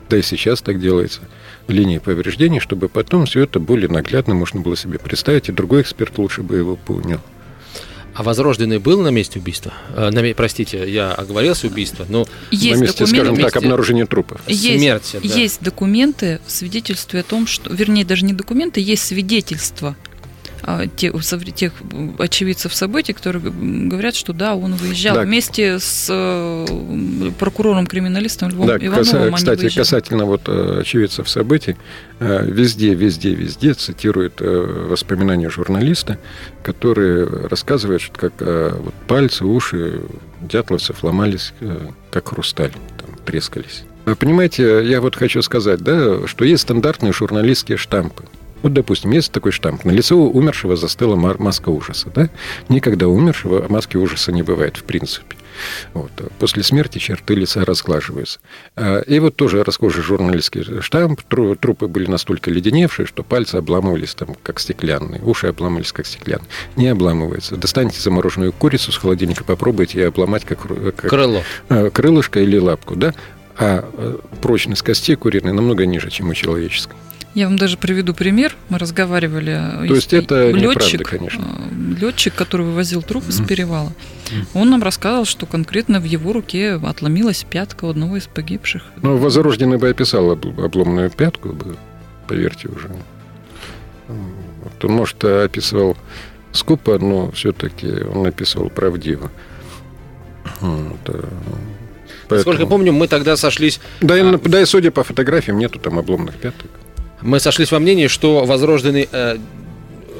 Да 0.10 0.18
и 0.18 0.22
сейчас 0.22 0.62
так 0.62 0.80
делается. 0.80 1.22
Линии 1.68 1.98
повреждений, 1.98 2.60
чтобы 2.60 2.90
потом 2.90 3.26
все 3.26 3.42
это 3.42 3.60
более 3.60 3.90
наглядно 3.90 4.36
можно 4.36 4.62
было 4.62 4.78
себе 4.78 5.00
представить, 5.00 5.50
и 5.50 5.52
другой 5.52 5.82
эксперт 5.82 6.16
лучше 6.20 6.44
бы 6.44 6.58
его 6.58 6.76
понял. 6.76 7.20
А 8.16 8.24
возрожденный 8.24 8.80
был 8.80 9.02
на 9.02 9.10
месте 9.10 9.40
убийства? 9.40 9.74
Э, 9.94 10.10
на 10.10 10.20
ме- 10.22 10.34
Простите, 10.34 10.90
я 10.90 11.12
оговорился 11.12 11.68
убийство, 11.68 12.06
но 12.08 12.26
Есть 12.50 12.80
на 12.80 12.84
месте, 12.86 13.04
документы, 13.04 13.26
скажем 13.28 13.44
так, 13.44 13.56
обнаружения 13.58 14.06
трупов. 14.06 14.40
Есть, 14.48 14.80
смерти, 14.80 15.20
да. 15.22 15.36
есть 15.36 15.62
документы, 15.62 16.40
свидетельствуя 16.48 17.22
о 17.22 17.24
том, 17.26 17.46
что, 17.46 17.74
вернее, 17.74 18.06
даже 18.06 18.24
не 18.24 18.32
документы, 18.32 18.80
есть 18.80 19.04
свидетельства 19.06 19.98
а, 20.68 20.88
тех 20.88 21.14
м, 21.92 22.16
очевидцев 22.18 22.74
событий, 22.74 23.14
которые 23.14 23.44
говорят, 23.52 24.16
что 24.16 24.34
да, 24.34 24.56
он 24.56 24.74
выезжал 24.74 25.16
Да. 25.16 25.22
вместе 25.22 25.78
с 25.78 26.08
э, 26.10 26.66
прокурором-криминалистом 27.38 28.50
Львом 28.50 28.68
Да, 28.68 28.78
Ивановым. 28.78 29.22
они 29.28 29.36
кстати, 29.36 29.60
выезжали. 29.62 29.84
касательно 29.84 30.26
вот 30.26 30.42
э, 30.48 30.80
очевидцев 30.82 31.30
событий, 31.30 31.76
э, 32.20 32.46
везде, 32.50 32.96
везде, 32.96 33.36
везде 33.36 33.74
цитируют 33.76 34.42
воспоминания 34.42 35.50
журналиста, 35.52 36.18
которые 36.64 37.26
рассказывают, 37.26 38.02
что 38.02 38.18
как 38.18 38.34
вот 38.40 38.94
пальцы, 39.08 39.46
уши 39.46 40.02
дятловцев 40.42 41.04
ломались, 41.04 41.54
как 42.12 42.30
хрусталь, 42.30 42.72
там, 42.72 43.16
трескались. 43.26 43.84
Понимаете, 44.20 44.84
я 44.86 45.00
вот 45.02 45.16
хочу 45.16 45.42
сказать, 45.42 45.82
да, 45.82 46.28
что 46.28 46.44
есть 46.46 46.64
стандартные 46.64 47.14
журналистские 47.14 47.78
штампы. 47.78 48.24
Вот, 48.66 48.74
допустим, 48.74 49.12
есть 49.12 49.32
такой 49.32 49.52
штамп. 49.52 49.86
На 49.86 49.92
лицо 49.92 50.16
умершего 50.18 50.76
застыла 50.76 51.16
маска 51.16 51.70
ужаса. 51.70 52.10
Да? 52.16 52.30
Никогда 52.68 53.08
умершего 53.08 53.68
маски 53.70 53.96
ужаса 53.96 54.32
не 54.32 54.42
бывает, 54.42 54.76
в 54.78 54.84
принципе. 54.86 55.36
Вот. 55.94 56.10
а 56.20 56.30
После 56.40 56.64
смерти 56.64 56.98
черты 56.98 57.36
лица 57.36 57.64
разглаживаются. 57.64 58.40
А, 58.76 59.02
И 59.02 59.20
вот 59.20 59.36
тоже 59.36 59.64
расхожий 59.64 60.02
журналистский 60.02 60.82
штамп. 60.82 61.22
Тру- 61.22 61.56
Трупы 61.56 61.88
были 61.88 62.10
настолько 62.10 62.50
леденевшие, 62.50 63.06
что 63.06 63.22
пальцы 63.22 63.58
обламывались 63.58 64.16
там, 64.16 64.36
как 64.42 64.60
стеклянные. 64.60 65.22
Уши 65.22 65.46
обламывались, 65.46 65.92
как 65.92 66.08
стеклянные. 66.08 66.48
Не 66.76 66.88
обламывается. 66.88 67.58
Достаньте 67.58 68.02
замороженную 68.02 68.52
курицу 68.52 68.92
с 68.92 68.98
холодильника, 68.98 69.44
попробуйте 69.44 70.00
ее 70.00 70.08
обломать, 70.08 70.44
как, 70.44 70.62
как 70.96 70.96
крыло. 71.12 71.44
э, 71.70 71.92
крылышко 71.92 72.40
или 72.40 72.58
лапку, 72.58 72.96
да? 72.96 73.14
А 73.60 73.88
э, 73.94 74.18
прочность 74.42 74.82
костей 74.82 75.16
куриной 75.16 75.54
намного 75.54 75.86
ниже, 75.86 76.10
чем 76.10 76.30
у 76.30 76.34
человеческой. 76.34 76.96
Я 77.36 77.48
вам 77.48 77.58
даже 77.58 77.78
приведу 77.78 78.14
пример. 78.14 78.56
Мы 78.70 78.78
разговаривали. 78.80 79.84
э, 79.84 79.88
То 79.88 79.94
есть 79.96 80.14
это 80.14 80.54
неправда, 80.54 80.80
летчик, 80.80 81.08
конечно. 81.10 81.46
летчик, 82.00 82.34
который 82.34 82.66
вывозил 82.66 83.02
труп 83.04 83.26
из 83.28 83.42
перевала, 83.42 83.92
он 84.54 84.70
нам 84.70 84.82
рассказал, 84.82 85.26
что 85.26 85.46
конкретно 85.46 86.00
в 86.00 86.06
его 86.06 86.32
руке 86.34 86.74
отломилась 86.84 87.46
пятка 87.48 87.90
одного 87.90 88.16
из 88.18 88.28
погибших. 88.28 88.84
Ну, 89.02 89.18
Возрожденный 89.18 89.78
бы 89.78 89.90
описал 89.90 90.32
об- 90.32 90.60
обломанную 90.60 91.10
пятку, 91.12 91.50
бы, 91.50 91.76
поверьте 92.28 92.70
уже. 92.70 92.90
Вот 94.08 94.86
он, 94.86 94.92
может, 94.94 95.24
описывал 95.24 95.98
скупо, 96.54 96.98
но 97.00 97.32
все-таки 97.32 97.88
он 97.88 98.26
описывал 98.28 98.70
правдиво. 98.70 99.30
Вот, 100.62 100.98
э, 101.10 101.24
Насколько 102.30 102.36
я 102.36 102.44
поэтому- 102.46 102.70
помню, 102.70 102.94
мы 102.94 103.08
тогда 103.08 103.36
сошлись 103.36 103.80
Да, 104.00 104.18
и, 104.18 104.22
а, 104.22 104.38
да 104.44 104.62
и 104.62 104.66
судя 104.66 104.92
по 104.92 105.04
фотографиям, 105.04 105.58
нету 105.60 105.80
там 105.80 106.00
обломных 106.00 106.36
пяток. 106.36 106.70
Мы 107.22 107.40
сошлись 107.40 107.72
во 107.72 107.80
мнении, 107.80 108.08
что 108.08 108.46
возрожденный 108.46 109.08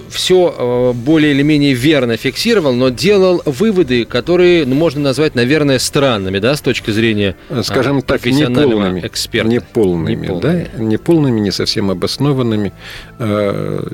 все 0.10 0.94
более 0.96 1.32
или 1.32 1.42
менее 1.42 1.74
верно 1.74 2.16
фиксировал, 2.16 2.74
но 2.74 2.90
делал 2.90 3.42
выводы, 3.46 4.06
которые 4.06 4.66
ну, 4.66 4.76
можно 4.76 5.02
назвать, 5.02 5.36
наверное, 5.36 5.80
странными, 5.80 6.40
да, 6.40 6.56
с 6.56 6.62
точки 6.62 6.92
зрения 6.92 7.36
Э, 7.50 7.64
Скажем 7.64 7.98
а, 7.98 8.02
так, 8.02 8.26
неполными. 8.26 9.02
эксперта. 9.06 9.50
Неполными, 9.50 10.28
Неполными. 10.28 10.68
да, 10.78 10.84
неполными, 10.84 11.40
не 11.40 11.52
совсем 11.52 11.92
обоснованными. 11.92 12.72
Э, 13.20 13.88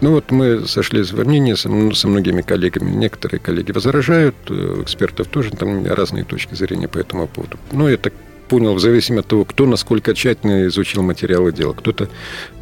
Ну 0.00 0.10
вот 0.12 0.32
мы 0.32 0.66
сошлись 0.66 1.12
во 1.12 1.24
мнении 1.24 1.54
со, 1.54 1.68
со 1.94 2.08
многими 2.08 2.42
коллегами. 2.42 2.90
Некоторые 2.90 3.38
коллеги 3.38 3.70
возражают, 3.72 4.34
э, 4.48 4.52
у 4.78 4.82
экспертов 4.82 5.28
тоже 5.28 5.50
там 5.52 5.86
разные 5.86 6.24
точки 6.24 6.54
зрения 6.56 6.88
по 6.88 6.98
этому 6.98 7.28
поводу. 7.28 7.56
Но 7.70 7.88
я 7.88 7.96
так 7.98 8.12
понял, 8.52 8.74
в 8.74 8.80
зависимости 8.80 9.24
от 9.24 9.28
того, 9.28 9.44
кто 9.46 9.64
насколько 9.64 10.12
тщательно 10.12 10.66
изучил 10.66 11.02
материалы 11.02 11.52
дела. 11.52 11.72
Кто-то 11.72 12.10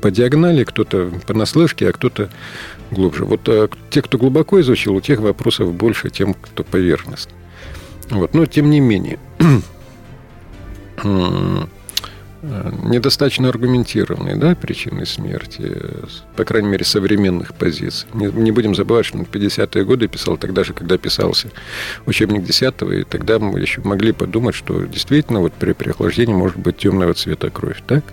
по 0.00 0.12
диагонали, 0.12 0.62
кто-то 0.62 1.10
понаслышке, 1.26 1.88
а 1.88 1.92
кто-то 1.92 2.30
глубже. 2.92 3.24
Вот 3.24 3.48
э, 3.48 3.66
те, 3.90 4.00
кто 4.00 4.16
глубоко 4.16 4.60
изучил, 4.60 4.94
у 4.94 5.00
тех 5.00 5.18
вопросов 5.18 5.74
больше, 5.74 6.08
тем, 6.08 6.34
кто 6.34 6.62
поверхностно. 6.62 7.32
Вот. 8.08 8.34
Но 8.34 8.46
тем 8.46 8.70
не 8.70 8.78
менее, 8.78 9.18
недостаточно 12.42 13.48
аргументированные 13.48 14.36
да, 14.36 14.54
причины 14.54 15.04
смерти, 15.04 15.76
по 16.36 16.44
крайней 16.44 16.68
мере, 16.68 16.84
современных 16.84 17.54
позиций. 17.54 18.08
Не, 18.14 18.26
не 18.26 18.50
будем 18.50 18.74
забывать, 18.74 19.06
что 19.06 19.18
он 19.18 19.26
в 19.26 19.30
50-е 19.30 19.84
годы 19.84 20.08
писал 20.08 20.36
тогда 20.36 20.64
же, 20.64 20.72
когда 20.72 20.96
писался 20.96 21.48
учебник 22.06 22.44
10 22.44 22.74
и 22.82 23.04
тогда 23.04 23.38
мы 23.38 23.60
еще 23.60 23.82
могли 23.82 24.12
подумать, 24.12 24.54
что 24.54 24.84
действительно 24.84 25.40
вот 25.40 25.52
при 25.52 25.72
переохлаждении 25.72 26.34
может 26.34 26.58
быть 26.58 26.78
темного 26.78 27.14
цвета 27.14 27.50
кровь, 27.50 27.82
так? 27.86 28.04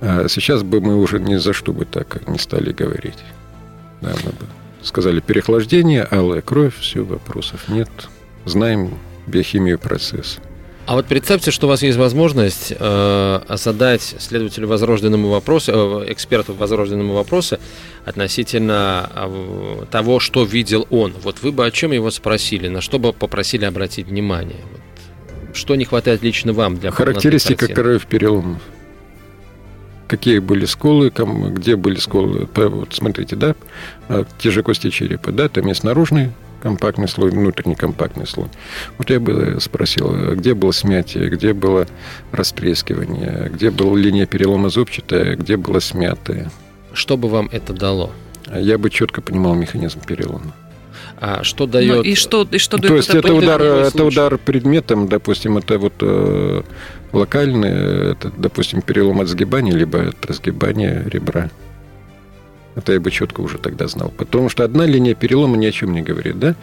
А 0.00 0.26
сейчас 0.28 0.64
бы 0.64 0.80
мы 0.80 0.96
уже 0.96 1.20
ни 1.20 1.36
за 1.36 1.52
что 1.52 1.72
бы 1.72 1.84
так 1.84 2.26
не 2.28 2.38
стали 2.38 2.72
говорить. 2.72 3.18
Да, 4.00 4.12
мы 4.24 4.30
бы 4.32 4.46
сказали 4.82 5.20
переохлаждение, 5.20 6.02
алая 6.02 6.40
кровь, 6.40 6.76
все, 6.78 7.04
вопросов 7.04 7.68
нет. 7.68 7.88
Знаем 8.44 8.98
биохимию 9.28 9.78
процесса. 9.78 10.40
А 10.84 10.94
вот 10.94 11.06
представьте, 11.06 11.52
что 11.52 11.66
у 11.66 11.70
вас 11.70 11.82
есть 11.82 11.96
возможность 11.96 12.72
э, 12.76 13.40
задать 13.48 14.16
следователю 14.18 14.66
возрожденному 14.66 15.28
вопросу, 15.28 16.02
э, 16.06 16.12
эксперту 16.12 16.54
возрожденному 16.54 17.14
вопросы 17.14 17.60
относительно 18.04 19.08
э, 19.14 19.84
того, 19.90 20.18
что 20.18 20.44
видел 20.44 20.88
он. 20.90 21.14
Вот 21.22 21.40
вы 21.42 21.52
бы 21.52 21.64
о 21.64 21.70
чем 21.70 21.92
его 21.92 22.10
спросили, 22.10 22.66
на 22.66 22.80
что 22.80 22.98
бы 22.98 23.12
попросили 23.12 23.64
обратить 23.64 24.08
внимание? 24.08 24.60
Вот 24.72 25.56
что 25.56 25.76
не 25.76 25.84
хватает 25.84 26.22
лично 26.22 26.52
вам 26.52 26.76
для 26.78 26.90
Характеристика 26.90 27.68
крови 27.68 28.00
переломов. 28.08 28.60
Какие 30.08 30.40
были 30.40 30.64
сколы, 30.64 31.10
где 31.10 31.76
были 31.76 31.96
сколы. 31.96 32.48
Вот 32.54 32.92
смотрите, 32.92 33.36
да, 33.36 33.54
а, 34.08 34.26
те 34.38 34.50
же 34.50 34.62
кости 34.62 34.90
черепа, 34.90 35.30
да, 35.30 35.48
там 35.48 35.66
есть 35.68 35.84
наружный 35.84 36.32
компактный 36.62 37.08
слой, 37.08 37.30
внутренний 37.30 37.74
компактный 37.74 38.26
слой. 38.26 38.48
Вот 38.96 39.10
я 39.10 39.18
бы 39.18 39.58
спросил, 39.60 40.34
где 40.36 40.54
было 40.54 40.70
смятие, 40.70 41.28
где 41.28 41.52
было 41.52 41.86
растрескивание, 42.30 43.50
где 43.52 43.70
была 43.70 43.98
линия 43.98 44.26
перелома 44.26 44.68
зубчатая, 44.68 45.36
где 45.36 45.56
было 45.56 45.80
смятое. 45.80 46.50
Что 46.92 47.16
бы 47.16 47.28
вам 47.28 47.48
это 47.52 47.72
дало? 47.72 48.12
Я 48.54 48.78
бы 48.78 48.90
четко 48.90 49.20
понимал 49.20 49.54
механизм 49.54 50.00
перелома. 50.00 50.54
А 51.20 51.42
что 51.42 51.66
дает... 51.66 51.96
Ну, 51.96 52.02
и 52.02 52.14
что, 52.14 52.46
и 52.50 52.58
что 52.58 52.76
То 52.76 52.88
дает 52.88 52.96
есть 52.96 53.10
это 53.10 53.34
удар, 53.34 53.62
это 53.62 54.04
удар 54.04 54.38
предметом, 54.38 55.08
допустим, 55.08 55.58
это 55.58 55.78
вот 55.78 55.94
э, 56.00 56.62
локальный, 57.12 58.12
это, 58.12 58.32
допустим, 58.36 58.82
перелом 58.82 59.20
от 59.20 59.28
сгибания, 59.28 59.72
либо 59.72 60.08
от 60.08 60.26
разгибания 60.26 61.04
ребра. 61.06 61.50
Это 62.74 62.92
я 62.92 63.00
бы 63.00 63.10
четко 63.10 63.40
уже 63.40 63.58
тогда 63.58 63.86
знал. 63.86 64.10
Потому 64.16 64.48
что 64.48 64.64
одна 64.64 64.86
линия 64.86 65.14
перелома 65.14 65.56
ни 65.56 65.66
о 65.66 65.72
чем 65.72 65.92
не 65.92 66.02
говорит, 66.02 66.38
да? 66.38 66.54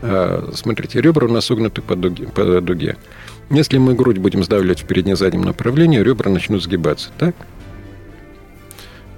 А, 0.00 0.50
смотрите, 0.54 1.00
ребра 1.00 1.26
у 1.26 1.30
нас 1.30 1.46
согнуты 1.46 1.82
по 1.82 1.96
дуге, 1.96 2.28
по 2.28 2.60
дуге. 2.60 2.96
Если 3.50 3.78
мы 3.78 3.94
грудь 3.94 4.18
будем 4.18 4.44
сдавливать 4.44 4.82
в 4.82 4.86
передне-заднем 4.86 5.42
направлении, 5.42 5.98
ребра 5.98 6.30
начнут 6.30 6.62
сгибаться, 6.62 7.10
так? 7.18 7.34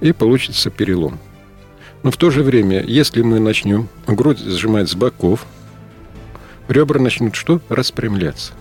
И 0.00 0.12
получится 0.12 0.70
перелом. 0.70 1.18
Но 2.02 2.10
в 2.10 2.16
то 2.16 2.30
же 2.30 2.42
время, 2.42 2.82
если 2.82 3.22
мы 3.22 3.40
начнем 3.40 3.88
грудь 4.06 4.38
сжимать 4.38 4.88
с 4.88 4.94
боков, 4.94 5.46
ребра 6.68 7.00
начнут 7.00 7.34
что? 7.34 7.60
Распрямляться. 7.68 8.52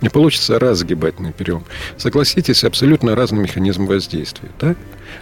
Не 0.00 0.08
получится 0.08 0.58
разгибательный 0.58 1.32
перелом. 1.32 1.64
Согласитесь, 1.98 2.64
абсолютно 2.64 3.14
разный 3.14 3.40
механизм 3.40 3.86
воздействия. 3.86 4.48
Так? 4.58 4.78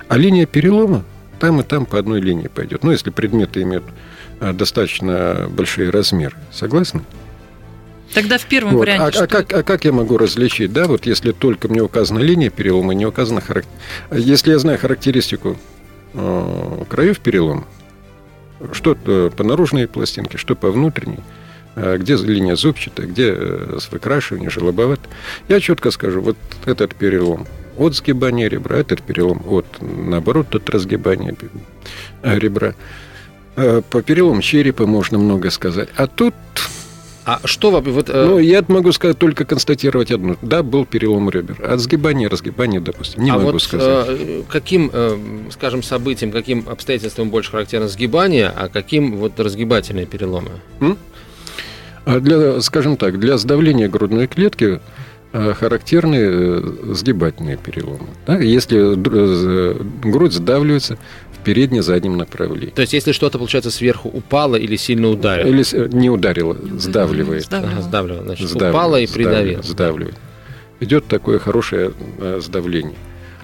А 0.08 0.16
линия 0.16 0.46
перелома 0.46 1.04
там 1.38 1.60
и 1.60 1.62
там 1.62 1.86
по 1.86 1.98
одной 1.98 2.20
линии 2.20 2.48
пойдет. 2.48 2.84
Ну, 2.84 2.90
если 2.90 3.10
предметы 3.10 3.62
имеют 3.62 3.84
а, 4.40 4.52
достаточно 4.52 5.48
большие 5.48 5.90
размеры. 5.90 6.36
Согласны? 6.52 7.02
Тогда 8.14 8.38
в 8.38 8.46
первом 8.46 8.72
вот. 8.72 8.80
варианте. 8.80 9.04
А, 9.04 9.12
что... 9.12 9.24
а, 9.24 9.26
как, 9.26 9.52
а 9.52 9.62
как 9.62 9.84
я 9.84 9.92
могу 9.92 10.16
различить, 10.16 10.72
да, 10.72 10.86
вот 10.86 11.06
если 11.06 11.32
только 11.32 11.68
мне 11.68 11.82
указана 11.82 12.18
линия 12.18 12.50
перелома, 12.50 12.94
не 12.94 13.06
указана 13.06 13.40
характер... 13.40 13.70
Если 14.10 14.50
я 14.52 14.58
знаю 14.58 14.78
характеристику 14.78 15.56
э, 16.14 16.84
краев 16.88 17.20
перелома, 17.20 17.66
что 18.72 18.94
по 18.94 19.44
наружной 19.44 19.86
пластинке, 19.86 20.38
что 20.38 20.56
по 20.56 20.70
внутренней, 20.70 21.20
где 21.98 22.16
линия 22.16 22.56
зубчатая, 22.56 23.06
где 23.06 23.34
э, 23.36 23.78
с 23.80 23.90
выкрашиванием, 23.90 24.50
желобоват, 24.50 25.00
я 25.48 25.60
четко 25.60 25.90
скажу, 25.90 26.20
вот 26.20 26.36
этот 26.66 26.94
перелом 26.94 27.46
от 27.76 27.94
сгибания 27.94 28.48
ребра, 28.48 28.78
этот 28.78 29.02
перелом 29.02 29.42
от, 29.46 29.66
наоборот, 29.80 30.54
от 30.54 30.68
разгибания 30.70 31.34
э, 32.22 32.38
ребра. 32.38 32.74
Э, 33.56 33.82
по 33.88 34.02
перелому 34.02 34.42
черепа 34.42 34.86
можно 34.86 35.18
много 35.18 35.50
сказать. 35.50 35.88
А 35.96 36.06
тут 36.06 36.34
а 37.28 37.40
что 37.44 37.70
вы... 37.70 37.92
Вот, 37.92 38.08
э... 38.08 38.24
Ну, 38.24 38.38
я 38.38 38.64
могу 38.68 38.90
сказать, 38.92 39.18
только 39.18 39.44
констатировать 39.44 40.10
одно. 40.10 40.36
Да, 40.40 40.62
был 40.62 40.86
перелом 40.86 41.28
ребер. 41.28 41.62
От 41.62 41.78
сгибания, 41.80 42.26
разгибания, 42.26 42.80
допустим, 42.80 43.22
не 43.22 43.28
а 43.28 43.34
могу 43.34 43.52
вот, 43.52 43.62
сказать. 43.62 44.06
Э, 44.08 44.42
каким, 44.48 44.90
э, 44.90 45.18
скажем, 45.50 45.82
событием, 45.82 46.32
каким 46.32 46.66
обстоятельствам 46.66 47.28
больше 47.28 47.50
характерно 47.50 47.88
сгибание, 47.88 48.48
а 48.48 48.70
каким 48.70 49.18
вот 49.18 49.38
разгибательные 49.38 50.06
переломы? 50.06 50.52
М? 50.80 50.96
А 52.04 52.20
для, 52.20 52.60
скажем 52.60 52.96
так, 52.96 53.18
для 53.18 53.38
сдавления 53.38 53.88
грудной 53.88 54.26
клетки 54.26 54.80
э, 55.32 55.54
характерны 55.54 56.16
э, 56.16 56.62
сгибательные 56.94 57.56
переломы. 57.56 58.08
Да? 58.26 58.38
Если 58.38 58.94
грудь 60.02 60.32
сдавливается 60.32 60.98
передне-заднем 61.48 62.18
направлении. 62.18 62.72
То 62.74 62.82
есть, 62.82 62.92
если 62.92 63.12
что-то, 63.12 63.38
получается, 63.38 63.70
сверху 63.70 64.10
упало 64.10 64.56
или 64.56 64.76
сильно 64.76 65.08
ударило? 65.08 65.48
Или 65.48 65.64
не 65.96 66.10
ударило, 66.10 66.54
сдавливает. 66.78 67.44
Сдавливает. 67.44 67.84
Сдавливает. 67.84 68.24
Значит, 68.24 68.48
сдавливает, 68.48 68.74
упало 68.74 69.00
и 69.00 69.06
придавило. 69.06 69.62
Сдавливает. 69.62 70.16
Идет 70.80 71.06
такое 71.06 71.38
хорошее 71.38 71.92
э, 72.18 72.40
сдавление. 72.42 72.96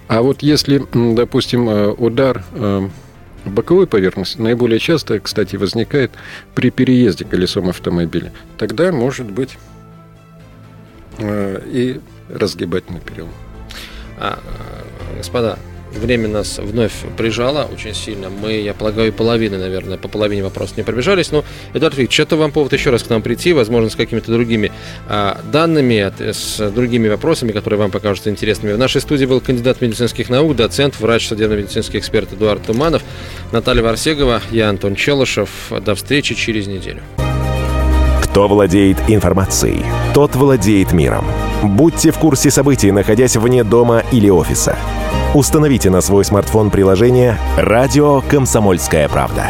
А 0.07 0.21
вот 0.21 0.43
если, 0.43 0.83
допустим, 0.93 1.67
э, 1.71 1.89
удар 1.93 2.45
э, 2.53 2.89
в 2.89 3.04
боковой 3.45 3.87
поверхности 3.87 4.41
наиболее 4.41 4.79
часто, 4.79 5.21
кстати, 5.21 5.57
возникает 5.57 6.13
при 6.55 6.71
переезде 6.71 7.25
колесом 7.25 7.69
автомобиля. 7.69 8.33
Тогда 8.59 8.93
может 8.93 9.31
быть 9.31 9.59
и 11.19 12.01
разгибательный 12.29 13.01
перелом. 13.01 13.33
А, 14.19 14.39
господа, 15.17 15.59
время 15.99 16.29
нас 16.29 16.59
вновь 16.59 16.93
прижало 17.17 17.69
очень 17.73 17.95
сильно. 17.95 18.29
Мы, 18.31 18.55
я 18.55 18.75
полагаю, 18.75 19.13
половины, 19.13 19.59
наверное, 19.59 19.99
по 19.99 20.09
половине 20.09 20.43
вопросов 20.43 20.77
не 20.77 20.83
пробежались. 20.83 21.33
Но, 21.33 21.45
Эдуард 21.73 21.97
Викторович, 21.97 22.21
это 22.21 22.37
вам 22.37 22.53
повод 22.53 22.73
еще 22.73 22.91
раз 22.91 23.03
к 23.03 23.11
нам 23.11 23.23
прийти, 23.23 23.53
возможно, 23.53 23.91
с 23.91 23.97
какими-то 23.97 24.33
другими 24.33 24.73
а, 25.09 25.41
данными, 25.53 26.13
с 26.19 26.71
другими 26.71 27.09
вопросами, 27.09 27.53
которые 27.53 27.79
вам 27.79 27.91
покажутся 27.91 28.31
интересными. 28.31 28.73
В 28.73 28.79
нашей 28.79 29.01
студии 29.01 29.25
был 29.25 29.41
кандидат 29.41 29.81
медицинских 29.81 30.29
наук, 30.29 30.57
доцент, 30.57 30.99
врач, 31.01 31.29
судебно-медицинский 31.29 31.99
эксперт 31.99 32.33
Эдуард 32.33 32.63
Туманов, 32.63 33.03
Наталья 33.53 33.83
Варсегова, 33.83 34.43
я 34.51 34.69
Антон 34.69 34.95
Челышев. 34.95 35.51
До 35.85 35.95
встречи 35.95 36.35
через 36.35 36.67
неделю. 36.67 37.03
Кто 38.23 38.49
владеет 38.49 38.99
информацией, 39.07 39.85
тот 40.13 40.35
владеет 40.35 40.93
миром. 40.93 41.25
Будьте 41.63 42.11
в 42.11 42.19
курсе 42.19 42.51
событий, 42.51 42.91
находясь 42.91 43.37
вне 43.37 43.63
дома 43.63 44.03
или 44.11 44.29
офиса. 44.29 44.77
Установите 45.35 45.91
на 45.91 46.01
свой 46.01 46.25
смартфон 46.25 46.71
приложение 46.71 47.37
«Радио 47.57 48.21
Комсомольская 48.21 49.09
правда». 49.09 49.47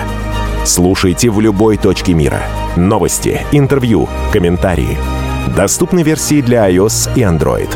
Слушайте 0.64 1.28
в 1.28 1.42
любой 1.42 1.76
точке 1.76 2.14
мира. 2.14 2.40
Новости, 2.74 3.42
интервью, 3.52 4.08
комментарии. 4.32 4.96
Доступны 5.54 6.02
версии 6.02 6.40
для 6.40 6.70
iOS 6.70 7.10
и 7.14 7.20
Android. 7.20 7.68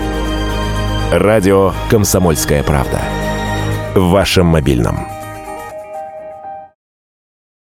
Радио 1.12 1.72
«Комсомольская 1.90 2.62
правда». 2.62 2.98
В 3.94 4.08
вашем 4.08 4.46
мобильном. 4.46 5.17